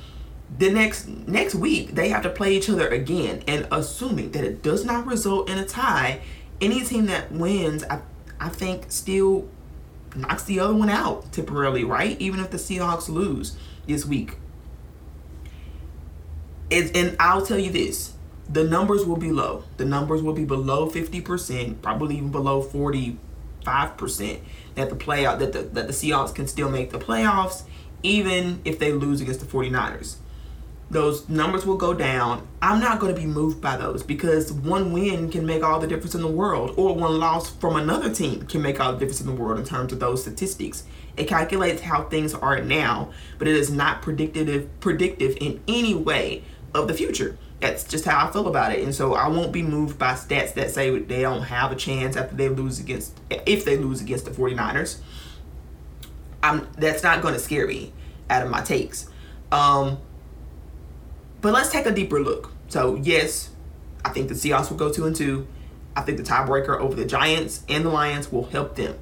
the 0.58 0.70
next 0.70 1.08
next 1.08 1.56
week 1.56 1.94
they 1.96 2.10
have 2.10 2.24
to 2.24 2.30
play 2.30 2.56
each 2.56 2.70
other 2.70 2.88
again 2.88 3.44
and 3.48 3.68
assuming 3.72 4.32
that 4.32 4.44
it 4.44 4.62
does 4.64 4.86
not 4.86 5.06
result 5.06 5.50
in 5.50 5.58
a 5.58 5.66
tie 5.66 6.22
any 6.62 6.84
team 6.84 7.06
that 7.06 7.32
wins 7.32 7.84
i, 7.86 8.00
I 8.40 8.50
think 8.50 8.86
still 8.90 9.48
knocks 10.16 10.44
the 10.44 10.60
other 10.60 10.74
one 10.74 10.90
out 10.90 11.32
temporarily 11.34 11.84
right 11.84 12.20
even 12.20 12.40
if 12.40 12.50
the 12.50 12.58
seahawks 12.58 13.10
lose 13.10 13.58
this 13.88 14.06
week 14.06 14.38
It's, 16.70 16.92
and 16.92 17.16
I'll 17.20 17.46
tell 17.46 17.60
you 17.60 17.72
this 17.72 18.14
the 18.50 18.64
numbers 18.64 19.06
will 19.06 19.18
be 19.18 19.32
low. 19.32 19.64
The 19.78 19.86
numbers 19.86 20.22
will 20.22 20.34
be 20.34 20.46
below 20.46 20.90
50%, 20.90 21.82
probably 21.82 22.16
even 22.18 22.32
below 22.32 22.64
45% 22.64 23.18
that 24.76 24.90
the 24.90 24.96
playoff 24.96 25.40
that 25.40 25.52
the, 25.52 25.64
that 25.64 25.88
the 25.88 25.94
Seahawks 25.94 26.34
can 26.34 26.48
still 26.48 26.70
make 26.70 26.92
the 26.92 27.00
playoffs 27.00 27.64
even 28.04 28.62
if 28.64 28.80
they 28.80 28.94
lose 28.94 29.22
against 29.22 29.40
the 29.40 29.46
49ers. 29.46 30.16
Those 30.90 31.28
numbers 31.28 31.66
will 31.66 31.76
go 31.76 31.94
down. 31.94 32.48
I'm 32.62 32.80
not 32.80 33.00
going 33.00 33.14
to 33.14 33.20
be 33.20 33.28
moved 33.28 33.60
by 33.60 33.76
those 33.76 34.04
because 34.04 34.54
one 34.54 34.94
win 34.94 35.30
can 35.30 35.46
make 35.46 35.62
all 35.62 35.80
the 35.80 35.88
difference 35.88 36.16
in 36.16 36.22
the 36.22 36.28
world, 36.28 36.74
or 36.78 36.96
one 36.96 37.20
loss 37.20 37.50
from 37.50 37.76
another 37.76 38.14
team 38.14 38.44
can 38.44 38.62
make 38.62 38.80
all 38.80 38.94
the 38.94 39.00
difference 39.00 39.20
in 39.20 39.28
the 39.28 39.34
world 39.34 39.60
in 39.60 39.66
terms 39.66 39.92
of 39.92 40.00
those 40.00 40.22
statistics. 40.22 40.86
It 41.18 41.28
calculates 41.28 41.82
how 41.82 42.04
things 42.04 42.34
are 42.34 42.62
now, 42.62 43.12
but 43.38 43.48
it 43.48 43.56
is 43.56 43.70
not 43.70 44.02
predictive 44.02 44.80
predictive 44.80 45.38
in 45.42 45.62
any 45.68 45.94
way 45.94 46.44
of 46.74 46.88
the 46.88 46.94
future. 46.94 47.38
That's 47.60 47.84
just 47.84 48.06
how 48.06 48.28
I 48.28 48.32
feel 48.32 48.48
about 48.48 48.72
it. 48.72 48.84
And 48.84 48.94
so 48.94 49.16
I 49.16 49.28
won't 49.28 49.52
be 49.52 49.64
moved 49.64 49.98
by 49.98 50.14
stats 50.14 50.54
that 50.54 50.72
say 50.72 50.98
they 51.00 51.22
don't 51.22 51.42
have 51.42 51.72
a 51.72 51.76
chance 51.76 52.16
after 52.16 52.36
they 52.36 52.50
lose 52.50 52.80
against 52.80 53.20
if 53.30 53.66
they 53.66 53.78
lose 53.78 54.00
against 54.00 54.26
the 54.26 54.32
49ers. 54.32 55.00
I'm 56.44 56.68
that's 56.78 57.04
not 57.04 57.22
going 57.22 57.34
to 57.34 57.40
scare 57.40 57.68
me 57.68 57.92
out 58.30 58.44
of 58.44 58.50
my 58.50 58.62
takes. 58.62 59.10
Um, 59.52 59.98
but 61.42 61.54
let's 61.54 61.70
take 61.70 61.86
a 61.86 61.92
deeper 61.92 62.20
look. 62.20 62.52
So 62.68 62.96
yes, 62.96 63.50
I 64.04 64.10
think 64.10 64.30
the 64.30 64.36
Seahawks 64.36 64.70
will 64.70 64.78
go 64.78 64.92
two 64.92 65.06
and 65.06 65.16
two. 65.16 65.48
I 65.96 66.02
think 66.02 66.18
the 66.18 66.24
tiebreaker 66.24 66.80
over 66.80 66.96
the 66.96 67.06
Giants 67.06 67.64
and 67.68 67.86
the 67.86 67.90
Lions 67.90 68.32
will 68.32 68.46
help 68.46 68.76
them 68.76 68.98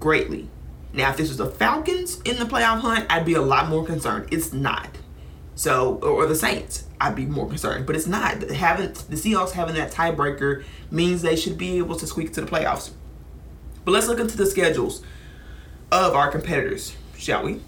greatly. 0.00 0.48
Now, 0.92 1.10
if 1.10 1.16
this 1.16 1.28
was 1.28 1.38
the 1.38 1.46
Falcons 1.46 2.20
in 2.22 2.38
the 2.38 2.44
playoff 2.44 2.80
hunt, 2.80 3.06
I'd 3.08 3.24
be 3.24 3.34
a 3.34 3.40
lot 3.40 3.68
more 3.68 3.84
concerned. 3.84 4.28
It's 4.30 4.52
not. 4.52 4.88
So, 5.54 5.96
or 6.02 6.26
the 6.26 6.34
Saints, 6.34 6.84
I'd 7.00 7.14
be 7.14 7.24
more 7.24 7.48
concerned. 7.48 7.86
But 7.86 7.96
it's 7.96 8.06
not. 8.06 8.42
Having 8.50 8.92
the 9.08 9.16
Seahawks 9.16 9.52
having 9.52 9.74
that 9.76 9.92
tiebreaker 9.92 10.64
means 10.90 11.22
they 11.22 11.36
should 11.36 11.56
be 11.56 11.78
able 11.78 11.96
to 11.96 12.06
squeak 12.06 12.32
to 12.34 12.40
the 12.40 12.46
playoffs. 12.46 12.90
But 13.84 13.92
let's 13.92 14.08
look 14.08 14.20
into 14.20 14.36
the 14.36 14.46
schedules 14.46 15.02
of 15.90 16.14
our 16.14 16.30
competitors, 16.30 16.96
shall 17.16 17.44
we? 17.44 17.60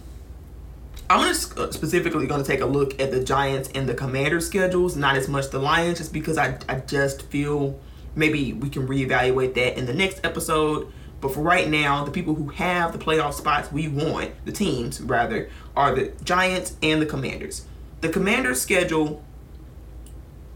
I'm 1.11 1.21
gonna 1.21 1.69
uh, 1.69 1.71
specifically 1.71 2.27
going 2.27 2.43
to 2.43 2.47
take 2.47 2.61
a 2.61 2.67
look 2.67 2.99
at 2.99 3.11
the 3.11 3.23
Giants 3.23 3.69
and 3.75 3.87
the 3.89 3.95
Commanders 3.95 4.47
schedules, 4.47 4.97
not 4.97 5.17
as 5.17 5.29
much 5.29 5.51
the 5.51 5.59
Lions, 5.59 5.99
just 5.99 6.13
because 6.13 6.39
I, 6.39 6.59
I 6.69 6.77
just 6.77 7.23
feel 7.23 7.79
maybe 8.15 8.55
we 8.55 8.71
can 8.71 8.89
reevaluate 8.89 9.55
that 9.55 9.77
in 9.77 9.87
the 9.87 9.93
next 9.93 10.25
episode. 10.25 10.91
But 11.21 11.35
for 11.35 11.41
right 11.41 11.69
now, 11.69 12.05
the 12.05 12.11
people 12.11 12.35
who 12.35 12.49
have 12.49 12.93
the 12.93 12.99
playoff 12.99 13.35
spots 13.35 13.71
we 13.71 13.89
want, 13.89 14.33
the 14.45 14.53
teams 14.53 15.01
rather, 15.01 15.51
are 15.77 15.95
the 15.95 16.13
Giants 16.23 16.77
and 16.83 17.01
the 17.03 17.07
Commanders. 17.07 17.67
The 18.01 18.09
Commanders 18.09 18.61
schedule 18.61 19.23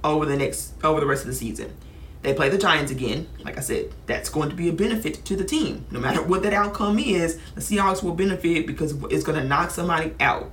over 0.04 0.24
the 0.24 0.36
next 0.36 0.72
over 0.82 1.00
the 1.00 1.06
rest 1.06 1.22
of 1.22 1.28
the 1.28 1.34
season. 1.34 1.74
They 2.22 2.34
play 2.34 2.48
the 2.48 2.58
Giants 2.58 2.90
again. 2.90 3.28
Like 3.44 3.58
I 3.58 3.60
said, 3.60 3.92
that's 4.06 4.28
going 4.28 4.50
to 4.50 4.56
be 4.56 4.68
a 4.68 4.72
benefit 4.72 5.24
to 5.24 5.36
the 5.36 5.44
team. 5.44 5.86
No 5.90 6.00
matter 6.00 6.22
what 6.22 6.42
that 6.42 6.52
outcome 6.52 6.98
is, 6.98 7.38
the 7.54 7.60
Seahawks 7.60 8.02
will 8.02 8.14
benefit 8.14 8.66
because 8.66 8.92
it's 9.04 9.24
going 9.24 9.40
to 9.40 9.46
knock 9.46 9.70
somebody 9.70 10.14
out. 10.18 10.50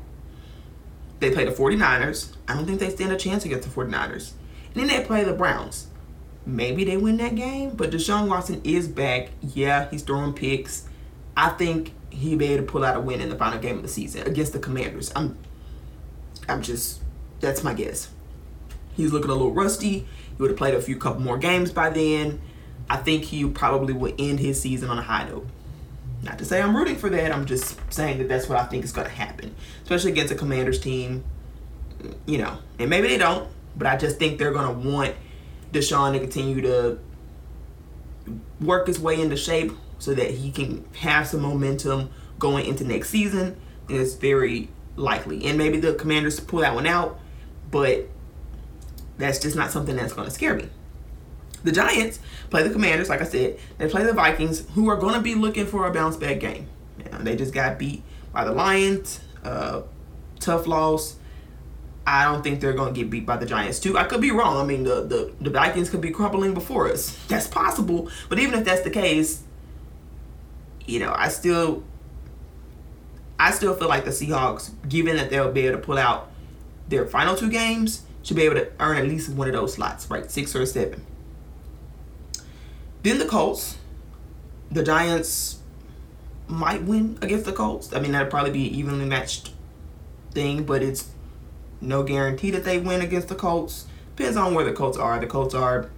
They 1.19 1.31
play 1.31 1.45
the 1.45 1.51
49ers. 1.51 2.35
I 2.47 2.53
don't 2.53 2.65
think 2.65 2.79
they 2.79 2.89
stand 2.89 3.11
a 3.11 3.17
chance 3.17 3.45
against 3.45 3.67
the 3.67 3.73
49ers. 3.73 4.33
And 4.73 4.75
then 4.75 4.87
they 4.87 5.03
play 5.03 5.23
the 5.23 5.33
Browns. 5.33 5.87
Maybe 6.45 6.83
they 6.83 6.97
win 6.97 7.17
that 7.17 7.35
game, 7.35 7.71
but 7.71 7.89
Deshaun 7.89 8.27
Watson 8.27 8.61
is 8.63 8.87
back. 8.87 9.29
Yeah, 9.41 9.89
he's 9.89 10.03
throwing 10.03 10.33
picks. 10.33 10.87
I 11.35 11.49
think 11.49 11.93
he'll 12.11 12.37
be 12.37 12.45
able 12.45 12.65
to 12.65 12.71
pull 12.71 12.85
out 12.85 12.95
a 12.95 12.99
win 12.99 13.21
in 13.21 13.29
the 13.29 13.35
final 13.35 13.59
game 13.59 13.77
of 13.77 13.81
the 13.81 13.89
season 13.89 14.27
against 14.27 14.53
the 14.53 14.59
Commanders. 14.59 15.11
I'm 15.15 15.37
I'm 16.47 16.61
just 16.61 17.01
that's 17.39 17.63
my 17.63 17.73
guess. 17.73 18.09
He's 18.95 19.11
looking 19.11 19.29
a 19.29 19.33
little 19.33 19.53
rusty. 19.53 19.99
He 19.99 20.05
would 20.37 20.51
have 20.51 20.57
played 20.57 20.73
a 20.73 20.81
few 20.81 20.97
couple 20.97 21.21
more 21.21 21.37
games 21.37 21.71
by 21.71 21.89
then. 21.89 22.41
I 22.89 22.97
think 22.97 23.25
he 23.25 23.47
probably 23.47 23.93
would 23.93 24.15
end 24.19 24.39
his 24.39 24.61
season 24.61 24.89
on 24.89 24.97
a 24.97 25.01
high 25.01 25.27
note. 25.27 25.47
Not 26.21 26.39
to 26.39 26.45
say 26.45 26.61
I'm 26.61 26.75
rooting 26.75 26.95
for 26.95 27.09
that. 27.09 27.31
I'm 27.31 27.45
just 27.45 27.79
saying 27.93 28.17
that 28.19 28.27
that's 28.27 28.49
what 28.49 28.59
I 28.59 28.65
think 28.65 28.83
is 28.83 28.91
going 28.91 29.07
to 29.07 29.13
happen, 29.13 29.55
especially 29.83 30.11
against 30.11 30.33
a 30.33 30.35
Commanders 30.35 30.79
team. 30.79 31.23
You 32.25 32.39
know, 32.39 32.57
and 32.77 32.89
maybe 32.89 33.07
they 33.07 33.17
don't, 33.17 33.49
but 33.75 33.87
I 33.87 33.97
just 33.97 34.17
think 34.17 34.37
they're 34.37 34.51
going 34.51 34.67
to 34.67 34.89
want 34.89 35.15
Deshaun 35.71 36.13
to 36.13 36.19
continue 36.19 36.61
to 36.61 36.99
work 38.59 38.87
his 38.87 38.99
way 38.99 39.19
into 39.19 39.37
shape 39.37 39.71
so 39.97 40.13
that 40.13 40.31
he 40.31 40.51
can 40.51 40.85
have 40.97 41.27
some 41.27 41.41
momentum 41.41 42.09
going 42.37 42.65
into 42.65 42.83
next 42.83 43.09
season. 43.09 43.57
It's 43.89 44.13
very 44.13 44.69
likely, 44.95 45.45
and 45.45 45.57
maybe 45.57 45.79
the 45.79 45.93
Commanders 45.93 46.39
pull 46.39 46.59
that 46.59 46.75
one 46.75 46.87
out, 46.87 47.19
but 47.71 48.07
that's 49.17 49.39
just 49.39 49.55
not 49.55 49.71
something 49.71 49.95
that's 49.95 50.13
going 50.13 50.27
to 50.27 50.33
scare 50.33 50.55
me. 50.55 50.69
The 51.63 51.71
Giants 51.71 52.19
play 52.49 52.63
the 52.63 52.69
Commanders, 52.69 53.09
like 53.09 53.21
I 53.21 53.25
said. 53.25 53.57
They 53.77 53.87
play 53.89 54.03
the 54.03 54.13
Vikings, 54.13 54.69
who 54.75 54.87
are 54.89 54.97
going 54.97 55.15
to 55.15 55.21
be 55.21 55.33
looking 55.33 55.65
for 55.65 55.87
a 55.87 55.91
bounce 55.91 56.15
back 56.15 56.39
game. 56.39 56.67
they 57.21 57.35
just 57.35 57.53
got 57.53 57.79
beat 57.79 58.03
by 58.31 58.43
the 58.45 58.51
Lions. 58.51 59.19
Uh, 59.43 59.81
tough 60.39 60.67
loss. 60.67 61.15
I 62.07 62.25
don't 62.25 62.43
think 62.43 62.61
they're 62.61 62.73
going 62.73 62.93
to 62.93 62.99
get 62.99 63.09
beat 63.09 63.25
by 63.25 63.37
the 63.37 63.47
Giants 63.47 63.79
too. 63.79 63.97
I 63.97 64.03
could 64.03 64.21
be 64.21 64.29
wrong. 64.29 64.57
I 64.57 64.63
mean, 64.63 64.83
the, 64.83 65.03
the 65.03 65.33
the 65.41 65.49
Vikings 65.49 65.89
could 65.89 66.01
be 66.01 66.11
crumbling 66.11 66.53
before 66.53 66.87
us. 66.87 67.17
That's 67.27 67.47
possible. 67.47 68.09
But 68.29 68.37
even 68.37 68.59
if 68.59 68.65
that's 68.65 68.81
the 68.81 68.91
case, 68.91 69.41
you 70.85 70.99
know, 70.99 71.13
I 71.15 71.29
still 71.29 71.83
I 73.39 73.51
still 73.51 73.73
feel 73.73 73.87
like 73.87 74.05
the 74.05 74.11
Seahawks, 74.11 74.71
given 74.87 75.15
that 75.17 75.31
they'll 75.31 75.51
be 75.51 75.61
able 75.61 75.79
to 75.79 75.83
pull 75.83 75.97
out 75.97 76.29
their 76.87 77.07
final 77.07 77.35
two 77.35 77.49
games, 77.49 78.03
should 78.25 78.35
be 78.35 78.41
able 78.43 78.55
to 78.55 78.71
earn 78.79 78.97
at 78.97 79.05
least 79.05 79.29
one 79.29 79.47
of 79.47 79.53
those 79.53 79.75
slots, 79.75 80.09
right? 80.09 80.29
Six 80.29 80.55
or 80.55 80.65
seven. 80.65 81.05
Then 83.03 83.19
the 83.19 83.25
Colts. 83.25 83.77
The 84.71 84.83
Giants 84.83 85.59
might 86.47 86.83
win 86.83 87.19
against 87.21 87.45
the 87.45 87.53
Colts. 87.53 87.93
I 87.93 87.99
mean, 87.99 88.13
that'd 88.13 88.31
probably 88.31 88.49
be 88.49 88.67
an 88.67 88.73
evenly 88.73 89.05
matched 89.05 89.51
thing, 90.31 90.63
but 90.63 90.81
it's 90.81 91.11
no 91.79 92.01
guarantee 92.01 92.49
that 92.49 92.63
they 92.63 92.79
win 92.79 93.01
against 93.01 93.27
the 93.27 93.35
Colts. 93.35 93.85
Depends 94.15 94.37
on 94.37 94.55
where 94.55 94.65
the 94.65 94.73
Colts 94.73 94.97
are. 94.97 95.19
The 95.19 95.27
Colts 95.27 95.53
are 95.53 95.91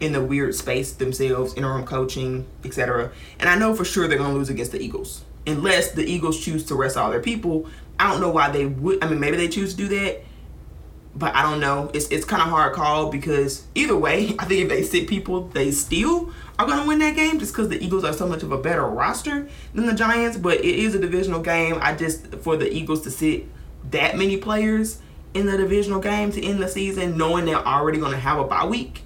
in 0.00 0.12
the 0.12 0.22
weird 0.22 0.54
space 0.54 0.92
themselves, 0.92 1.52
interim 1.52 1.84
coaching, 1.84 2.46
etc. 2.64 3.12
And 3.38 3.50
I 3.50 3.58
know 3.58 3.74
for 3.74 3.84
sure 3.84 4.08
they're 4.08 4.16
to 4.16 4.28
lose 4.28 4.48
against 4.48 4.72
the 4.72 4.80
Eagles. 4.80 5.22
Unless 5.46 5.92
the 5.92 6.04
Eagles 6.04 6.42
choose 6.42 6.64
to 6.64 6.74
rest 6.74 6.96
all 6.96 7.10
their 7.10 7.20
people. 7.20 7.68
I 8.00 8.10
don't 8.10 8.22
know 8.22 8.30
why 8.30 8.50
they 8.50 8.64
would. 8.64 9.04
I 9.04 9.08
mean, 9.08 9.20
maybe 9.20 9.36
they 9.36 9.48
choose 9.48 9.74
to 9.74 9.76
do 9.76 9.88
that 9.88 10.22
but 11.16 11.34
I 11.34 11.42
don't 11.42 11.60
know. 11.60 11.90
It's 11.94 12.08
it's 12.08 12.24
kind 12.24 12.42
of 12.42 12.48
hard 12.48 12.74
call 12.74 13.10
because 13.10 13.64
either 13.74 13.96
way, 13.96 14.34
I 14.38 14.44
think 14.44 14.62
if 14.62 14.68
they 14.68 14.82
sit 14.82 15.08
people, 15.08 15.48
they 15.48 15.70
still 15.70 16.32
are 16.58 16.66
going 16.66 16.80
to 16.80 16.86
win 16.86 16.98
that 17.00 17.16
game 17.16 17.38
just 17.38 17.52
because 17.52 17.68
the 17.68 17.82
Eagles 17.82 18.04
are 18.04 18.12
so 18.12 18.26
much 18.26 18.42
of 18.42 18.52
a 18.52 18.58
better 18.58 18.86
roster 18.86 19.48
than 19.74 19.86
the 19.86 19.94
Giants. 19.94 20.36
But 20.36 20.58
it 20.58 20.64
is 20.64 20.94
a 20.94 20.98
divisional 20.98 21.40
game. 21.40 21.78
I 21.80 21.94
just 21.94 22.34
for 22.36 22.56
the 22.56 22.72
Eagles 22.72 23.02
to 23.02 23.10
sit 23.10 23.46
that 23.90 24.16
many 24.16 24.36
players 24.36 25.00
in 25.32 25.46
the 25.46 25.56
divisional 25.56 26.00
game 26.00 26.32
to 26.32 26.44
end 26.44 26.62
the 26.62 26.68
season, 26.68 27.16
knowing 27.16 27.44
they're 27.44 27.56
already 27.56 27.98
going 27.98 28.12
to 28.12 28.18
have 28.18 28.38
a 28.38 28.44
bye 28.44 28.66
week 28.66 29.02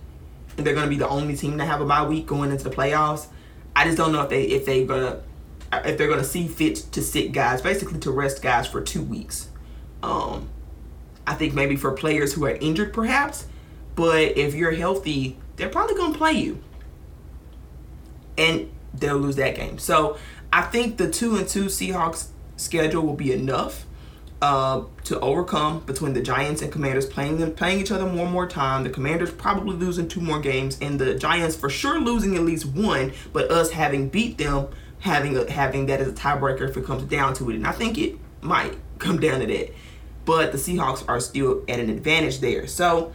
and 0.56 0.66
they're 0.66 0.74
going 0.74 0.86
to 0.86 0.90
be 0.90 0.98
the 0.98 1.08
only 1.08 1.36
team 1.36 1.58
to 1.58 1.64
have 1.64 1.80
a 1.80 1.86
bye 1.86 2.06
week 2.06 2.26
going 2.26 2.50
into 2.50 2.64
the 2.64 2.70
playoffs. 2.70 3.28
I 3.74 3.84
just 3.84 3.96
don't 3.96 4.12
know 4.12 4.22
if 4.22 4.30
they 4.30 4.44
if 4.44 4.66
they 4.66 4.84
gonna 4.84 5.20
if 5.72 5.96
they're 5.96 6.08
gonna 6.08 6.24
see 6.24 6.48
fit 6.48 6.76
to 6.92 7.02
sit 7.02 7.32
guys, 7.32 7.62
basically 7.62 8.00
to 8.00 8.10
rest 8.10 8.42
guys 8.42 8.66
for 8.66 8.80
two 8.80 9.02
weeks. 9.02 9.48
Um, 10.02 10.48
I 11.26 11.34
think 11.34 11.54
maybe 11.54 11.76
for 11.76 11.92
players 11.92 12.32
who 12.34 12.44
are 12.44 12.50
injured, 12.50 12.92
perhaps. 12.92 13.46
But 13.94 14.36
if 14.36 14.54
you're 14.54 14.72
healthy, 14.72 15.36
they're 15.56 15.68
probably 15.68 15.94
going 15.94 16.12
to 16.12 16.18
play 16.18 16.32
you. 16.32 16.62
And 18.38 18.70
they'll 18.94 19.18
lose 19.18 19.36
that 19.36 19.54
game. 19.54 19.78
So 19.78 20.16
I 20.52 20.62
think 20.62 20.96
the 20.96 21.10
2 21.10 21.36
and 21.36 21.48
2 21.48 21.66
Seahawks 21.66 22.28
schedule 22.56 23.04
will 23.04 23.14
be 23.14 23.32
enough 23.32 23.86
uh, 24.42 24.84
to 25.04 25.20
overcome 25.20 25.80
between 25.80 26.14
the 26.14 26.22
Giants 26.22 26.62
and 26.62 26.72
Commanders 26.72 27.06
playing 27.06 27.38
them 27.38 27.52
playing 27.52 27.80
each 27.80 27.90
other 27.90 28.06
one 28.06 28.32
more 28.32 28.46
time. 28.46 28.84
The 28.84 28.90
Commanders 28.90 29.30
probably 29.30 29.76
losing 29.76 30.08
two 30.08 30.20
more 30.20 30.40
games, 30.40 30.78
and 30.80 30.98
the 30.98 31.14
Giants 31.14 31.56
for 31.56 31.68
sure 31.68 32.00
losing 32.00 32.36
at 32.36 32.42
least 32.42 32.64
one. 32.64 33.12
But 33.32 33.50
us 33.50 33.70
having 33.70 34.08
beat 34.08 34.38
them, 34.38 34.68
having 35.00 35.36
a, 35.36 35.50
having 35.50 35.86
that 35.86 36.00
as 36.00 36.08
a 36.08 36.12
tiebreaker 36.12 36.68
if 36.68 36.76
it 36.76 36.84
comes 36.86 37.02
down 37.04 37.34
to 37.34 37.50
it, 37.50 37.56
and 37.56 37.66
I 37.66 37.72
think 37.72 37.98
it 37.98 38.16
might 38.40 38.76
come 38.98 39.20
down 39.20 39.40
to 39.40 39.46
that 39.46 39.74
but 40.24 40.52
the 40.52 40.58
Seahawks 40.58 41.04
are 41.08 41.20
still 41.20 41.64
at 41.68 41.78
an 41.78 41.90
advantage 41.90 42.40
there. 42.40 42.66
So 42.66 43.12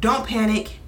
don't 0.00 0.26
panic. 0.26 0.78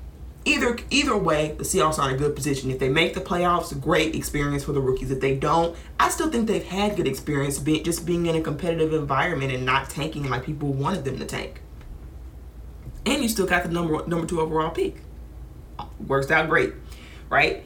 Either 0.46 0.78
either 0.88 1.16
way, 1.16 1.54
the 1.59 1.64
Seahawks 1.64 1.98
are 1.98 2.09
in 2.09 2.14
a 2.14 2.18
good 2.18 2.35
position. 2.35 2.70
If 2.70 2.78
they 2.78 2.88
make 2.88 3.12
the 3.12 3.20
playoffs, 3.20 3.78
great 3.78 4.14
experience 4.14 4.64
for 4.64 4.72
the 4.72 4.80
rookies. 4.80 5.11
If 5.11 5.20
they 5.20 5.37
don't, 5.37 5.76
I 5.98 6.09
still 6.09 6.30
think 6.30 6.48
they've 6.48 6.64
had 6.64 6.96
good 6.96 7.06
experience 7.06 7.59
being 7.59 7.85
just 7.85 8.06
being 8.06 8.24
in 8.26 8.37
a 8.37 8.40
competitive 8.40 8.94
environment 8.94 9.52
and 9.52 9.66
not 9.66 9.90
tanking 9.90 10.30
like 10.30 10.44
people 10.46 10.72
wanted 10.72 11.04
them 11.04 11.18
to 11.18 11.26
tank. 11.26 11.61
And 13.04 13.22
you 13.22 13.28
still 13.28 13.46
got 13.46 13.64
the 13.64 13.68
number 13.68 14.06
number 14.06 14.26
two 14.26 14.40
overall 14.40 14.70
pick. 14.70 14.96
Works 16.06 16.30
out 16.30 16.48
great, 16.48 16.72
right? 17.28 17.62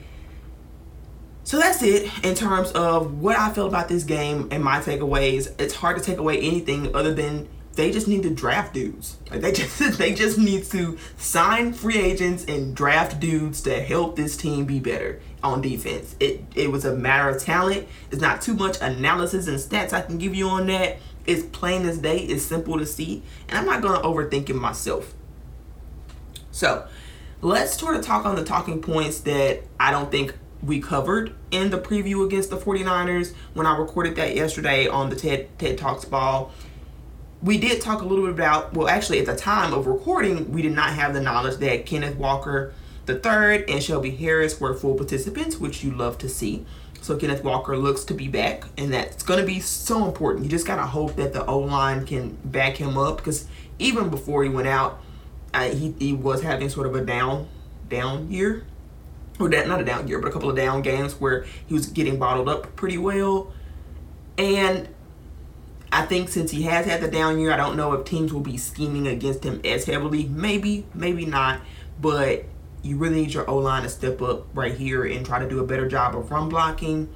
So 1.55 1.61
that's 1.61 1.85
it 1.85 2.11
in 2.25 2.35
terms 2.35 2.73
of 2.73 3.21
what 3.21 3.39
I 3.39 3.53
feel 3.53 3.69
about 3.69 3.87
this 3.87 4.03
game 4.03 4.49
and 4.51 4.61
my 4.61 4.81
takeaways. 4.81 5.53
It's 5.61 5.73
hard 5.73 5.97
to 5.97 6.03
take 6.03 6.19
away 6.19 6.39
anything 6.39 6.93
other 6.97 7.15
than 7.15 7.49
they 7.75 7.93
just 7.93 8.09
need 8.09 8.25
to 8.25 8.31
draft 8.31 8.75
dudes. 8.75 9.19
Like 9.31 9.41
they 9.41 9.53
just 9.63 9.79
they 9.97 10.15
just 10.15 10.37
need 10.37 10.65
to 10.65 10.99
sign 11.17 11.73
free 11.73 11.97
agents 11.97 12.45
and 12.47 12.75
draft 12.75 13.21
dudes 13.21 13.61
to 13.61 13.81
help 13.81 14.17
this 14.17 14.37
team 14.37 14.65
be 14.65 14.81
better 14.81 15.21
on 15.45 15.63
defense. 15.63 16.17
It 16.19 16.43
it 16.57 16.73
was 16.73 16.85
a 16.85 16.93
matter 16.93 17.29
of 17.29 17.41
talent. 17.41 17.87
It's 18.11 18.21
not 18.21 18.43
too 18.43 18.55
much 18.55 18.79
analysis 18.81 19.47
and 19.47 19.59
stats 19.59 19.93
I 19.93 20.01
can 20.01 20.19
give 20.19 20.35
you 20.35 20.49
on 20.49 20.67
that. 20.67 20.97
It's 21.25 21.45
plain 21.45 21.87
as 21.87 21.99
day. 21.99 22.19
It's 22.19 22.43
simple 22.43 22.81
to 22.81 22.85
see, 22.85 23.23
and 23.49 23.57
I'm 23.57 23.65
not 23.65 23.81
gonna 23.81 24.03
overthink 24.03 24.51
it 24.51 24.55
myself. 24.55 25.15
So, 26.51 26.89
let's 27.43 27.79
sort 27.79 27.95
of 27.95 28.05
talk 28.05 28.27
on 28.27 28.35
the 28.35 28.45
talking 28.45 28.83
points 28.83 29.21
that 29.21 29.63
I 29.79 29.93
don't 29.93 30.11
think 30.11 30.35
we 30.65 30.81
covered 30.81 31.35
in 31.51 31.71
the 31.71 31.79
preview 31.79 32.25
against 32.25 32.51
the 32.51 32.57
49ers 32.57 33.35
when 33.53 33.67
I 33.67 33.77
recorded 33.77 34.17
that 34.17 34.35
yesterday 34.35 34.87
on 34.87 35.11
the 35.11 35.17
TED 35.17 35.59
TED 35.59 35.79
Talks 35.79 36.05
ball 36.05 36.53
we 37.45 37.59
did 37.59 37.83
talk 37.83 38.01
a 38.01 38.05
little 38.07 38.25
bit 38.25 38.33
about, 38.33 38.73
well, 38.73 38.89
actually, 38.89 39.21
at 39.21 39.27
the 39.27 39.37
time 39.37 39.75
of 39.75 39.87
recording, 39.87 40.51
we 40.51 40.63
did 40.63 40.73
not 40.73 40.95
have 40.95 41.13
the 41.13 41.21
knowledge 41.21 41.59
that 41.59 41.85
Kenneth 41.85 42.17
Walker 42.17 42.73
III 43.07 43.69
and 43.69 43.83
Shelby 43.83 44.11
Harris 44.13 44.59
were 44.59 44.73
full 44.73 44.95
participants, 44.95 45.59
which 45.59 45.85
you 45.85 45.91
love 45.91 46.17
to 46.19 46.29
see. 46.29 46.65
So 47.03 47.19
Kenneth 47.19 47.45
Walker 47.45 47.77
looks 47.77 48.03
to 48.05 48.15
be 48.15 48.29
back, 48.29 48.65
and 48.79 48.95
that's 48.95 49.23
going 49.23 49.41
to 49.41 49.47
be 49.47 49.61
so 49.61 50.07
important. 50.07 50.45
You 50.45 50.51
just 50.51 50.67
got 50.67 50.77
to 50.77 50.87
hope 50.87 51.17
that 51.17 51.35
the 51.35 51.45
O 51.45 51.59
line 51.59 52.07
can 52.07 52.31
back 52.47 52.79
him 52.79 52.97
up 52.97 53.19
because 53.19 53.47
even 53.79 54.09
before 54.09 54.43
he 54.43 54.49
went 54.49 54.69
out, 54.69 55.03
uh, 55.53 55.69
he, 55.69 55.95
he 55.99 56.15
was 56.15 56.43
having 56.43 56.71
sort 56.71 56.87
of 56.87 56.95
a 56.95 57.05
down 57.05 57.47
down 57.91 58.31
year, 58.31 58.65
or 59.39 59.49
that 59.49 59.67
not 59.67 59.81
a 59.81 59.85
down 59.85 60.07
year, 60.07 60.19
but 60.19 60.29
a 60.29 60.33
couple 60.33 60.49
of 60.49 60.57
down 60.57 60.83
games 60.83 61.15
where 61.15 61.45
he 61.67 61.75
was 61.75 61.87
getting 61.87 62.19
bottled 62.19 62.49
up 62.49 62.77
pretty 62.77 62.99
well. 62.99 63.53
And 64.39 64.89
I 65.93 66.07
think 66.07 66.29
since 66.29 66.51
he 66.51 66.63
has 66.63 66.87
had 66.87 67.01
the 67.01 67.09
down 67.09 67.39
year, 67.39 67.53
I 67.53 67.57
don't 67.57 67.77
know 67.77 67.93
if 67.93 68.05
teams 68.05 68.33
will 68.33 68.41
be 68.41 68.57
scheming 68.57 69.07
against 69.07 69.45
him 69.45 69.61
as 69.65 69.85
heavily. 69.85 70.25
Maybe, 70.25 70.87
maybe 70.95 71.27
not. 71.27 71.61
But 72.01 72.45
you 72.83 72.97
really 72.97 73.23
need 73.23 73.35
your 73.35 73.49
O 73.49 73.59
line 73.59 73.83
to 73.83 73.89
step 73.89 74.21
up 74.21 74.47
right 74.55 74.75
here 74.75 75.05
and 75.05 75.25
try 75.25 75.39
to 75.39 75.49
do 75.49 75.61
a 75.61 75.67
better 75.67 75.89
job 75.89 76.17
of 76.17 76.31
run 76.31 76.49
blocking. 76.49 77.09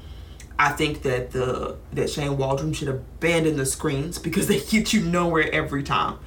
I 0.58 0.70
think 0.70 1.02
that 1.02 1.30
the 1.30 1.76
that 1.92 2.10
Shane 2.10 2.36
Waldron 2.36 2.72
should 2.72 2.88
abandon 2.88 3.56
the 3.56 3.66
screens 3.66 4.18
because 4.18 4.48
they 4.48 4.60
get 4.60 4.92
you 4.92 5.02
nowhere 5.02 5.48
every 5.52 5.82
time. 5.82 6.18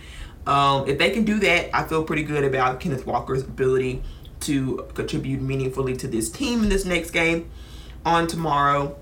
Um, 0.47 0.87
if 0.87 0.97
they 0.97 1.11
can 1.11 1.23
do 1.23 1.39
that, 1.39 1.75
I 1.75 1.85
feel 1.85 2.03
pretty 2.03 2.23
good 2.23 2.43
about 2.43 2.79
Kenneth 2.79 3.05
Walker's 3.05 3.43
ability 3.43 4.01
to 4.41 4.87
contribute 4.93 5.41
meaningfully 5.41 5.95
to 5.97 6.07
this 6.07 6.29
team 6.29 6.63
in 6.63 6.69
this 6.69 6.85
next 6.85 7.11
game 7.11 7.49
on 8.05 8.27
tomorrow. 8.27 8.95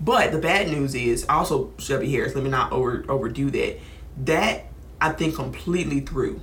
But 0.00 0.32
the 0.32 0.38
bad 0.38 0.68
news 0.68 0.94
is 0.94 1.26
also 1.28 1.72
Shelby 1.78 2.10
Harris. 2.12 2.34
Let 2.34 2.44
me 2.44 2.50
not 2.50 2.72
over 2.72 3.04
overdo 3.08 3.50
that. 3.50 3.78
That 4.24 4.66
I 5.00 5.10
think 5.10 5.34
completely 5.34 6.00
threw 6.00 6.40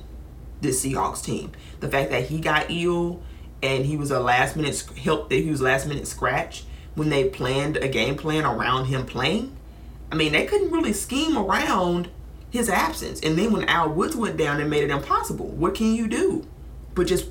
this 0.62 0.86
Seahawks 0.86 1.24
team. 1.24 1.52
The 1.80 1.90
fact 1.90 2.12
that 2.12 2.26
he 2.26 2.40
got 2.40 2.68
ill 2.70 3.22
and 3.62 3.86
he 3.86 3.98
was 3.98 4.12
a 4.12 4.20
last 4.20 4.56
minute 4.56 4.84
help 4.98 5.30
that 5.30 5.36
he 5.36 5.50
was 5.50 5.62
last 5.62 5.88
minute 5.88 6.08
scratch 6.08 6.66
when 6.96 7.10
they 7.10 7.30
planned 7.30 7.78
a 7.78 7.88
game 7.88 8.16
plan 8.16 8.46
around 8.46 8.86
him 8.86 9.06
playing. 9.06 9.56
I 10.12 10.16
mean, 10.16 10.32
they 10.32 10.46
couldn't 10.46 10.72
really 10.72 10.94
scheme 10.94 11.38
around 11.38 12.10
his 12.50 12.70
absence. 12.70 13.20
And 13.22 13.38
then 13.38 13.52
when 13.52 13.68
Al 13.68 13.90
Woods 13.90 14.16
went 14.16 14.38
down, 14.38 14.62
it 14.62 14.66
made 14.66 14.84
it 14.84 14.92
impossible. 14.92 15.48
What 15.48 15.76
can 15.76 15.94
you 15.94 16.08
do? 16.08 16.48
But 16.94 17.08
just 17.08 17.28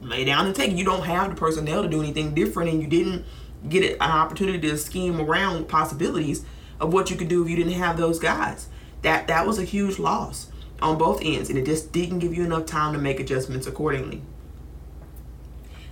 lay 0.00 0.24
down 0.24 0.46
and 0.46 0.54
take. 0.54 0.72
You 0.72 0.84
don't 0.84 1.04
have 1.04 1.30
the 1.30 1.36
personnel 1.36 1.82
to 1.82 1.88
do 1.88 2.00
anything 2.00 2.34
different, 2.34 2.70
and 2.70 2.82
you 2.82 2.88
didn't 2.88 3.24
get 3.68 3.94
an 3.94 4.10
opportunity 4.10 4.60
to 4.60 4.76
scheme 4.76 5.20
around 5.20 5.68
possibilities 5.68 6.44
of 6.80 6.92
what 6.92 7.10
you 7.10 7.16
could 7.16 7.28
do 7.28 7.42
if 7.42 7.50
you 7.50 7.56
didn't 7.56 7.72
have 7.72 7.96
those 7.96 8.18
guys. 8.18 8.68
That 9.02 9.26
that 9.28 9.46
was 9.46 9.58
a 9.58 9.64
huge 9.64 9.98
loss 9.98 10.50
on 10.82 10.98
both 10.98 11.22
ends, 11.22 11.48
and 11.48 11.58
it 11.58 11.64
just 11.64 11.92
didn't 11.92 12.18
give 12.18 12.34
you 12.34 12.44
enough 12.44 12.66
time 12.66 12.92
to 12.92 12.98
make 12.98 13.20
adjustments 13.20 13.66
accordingly. 13.66 14.22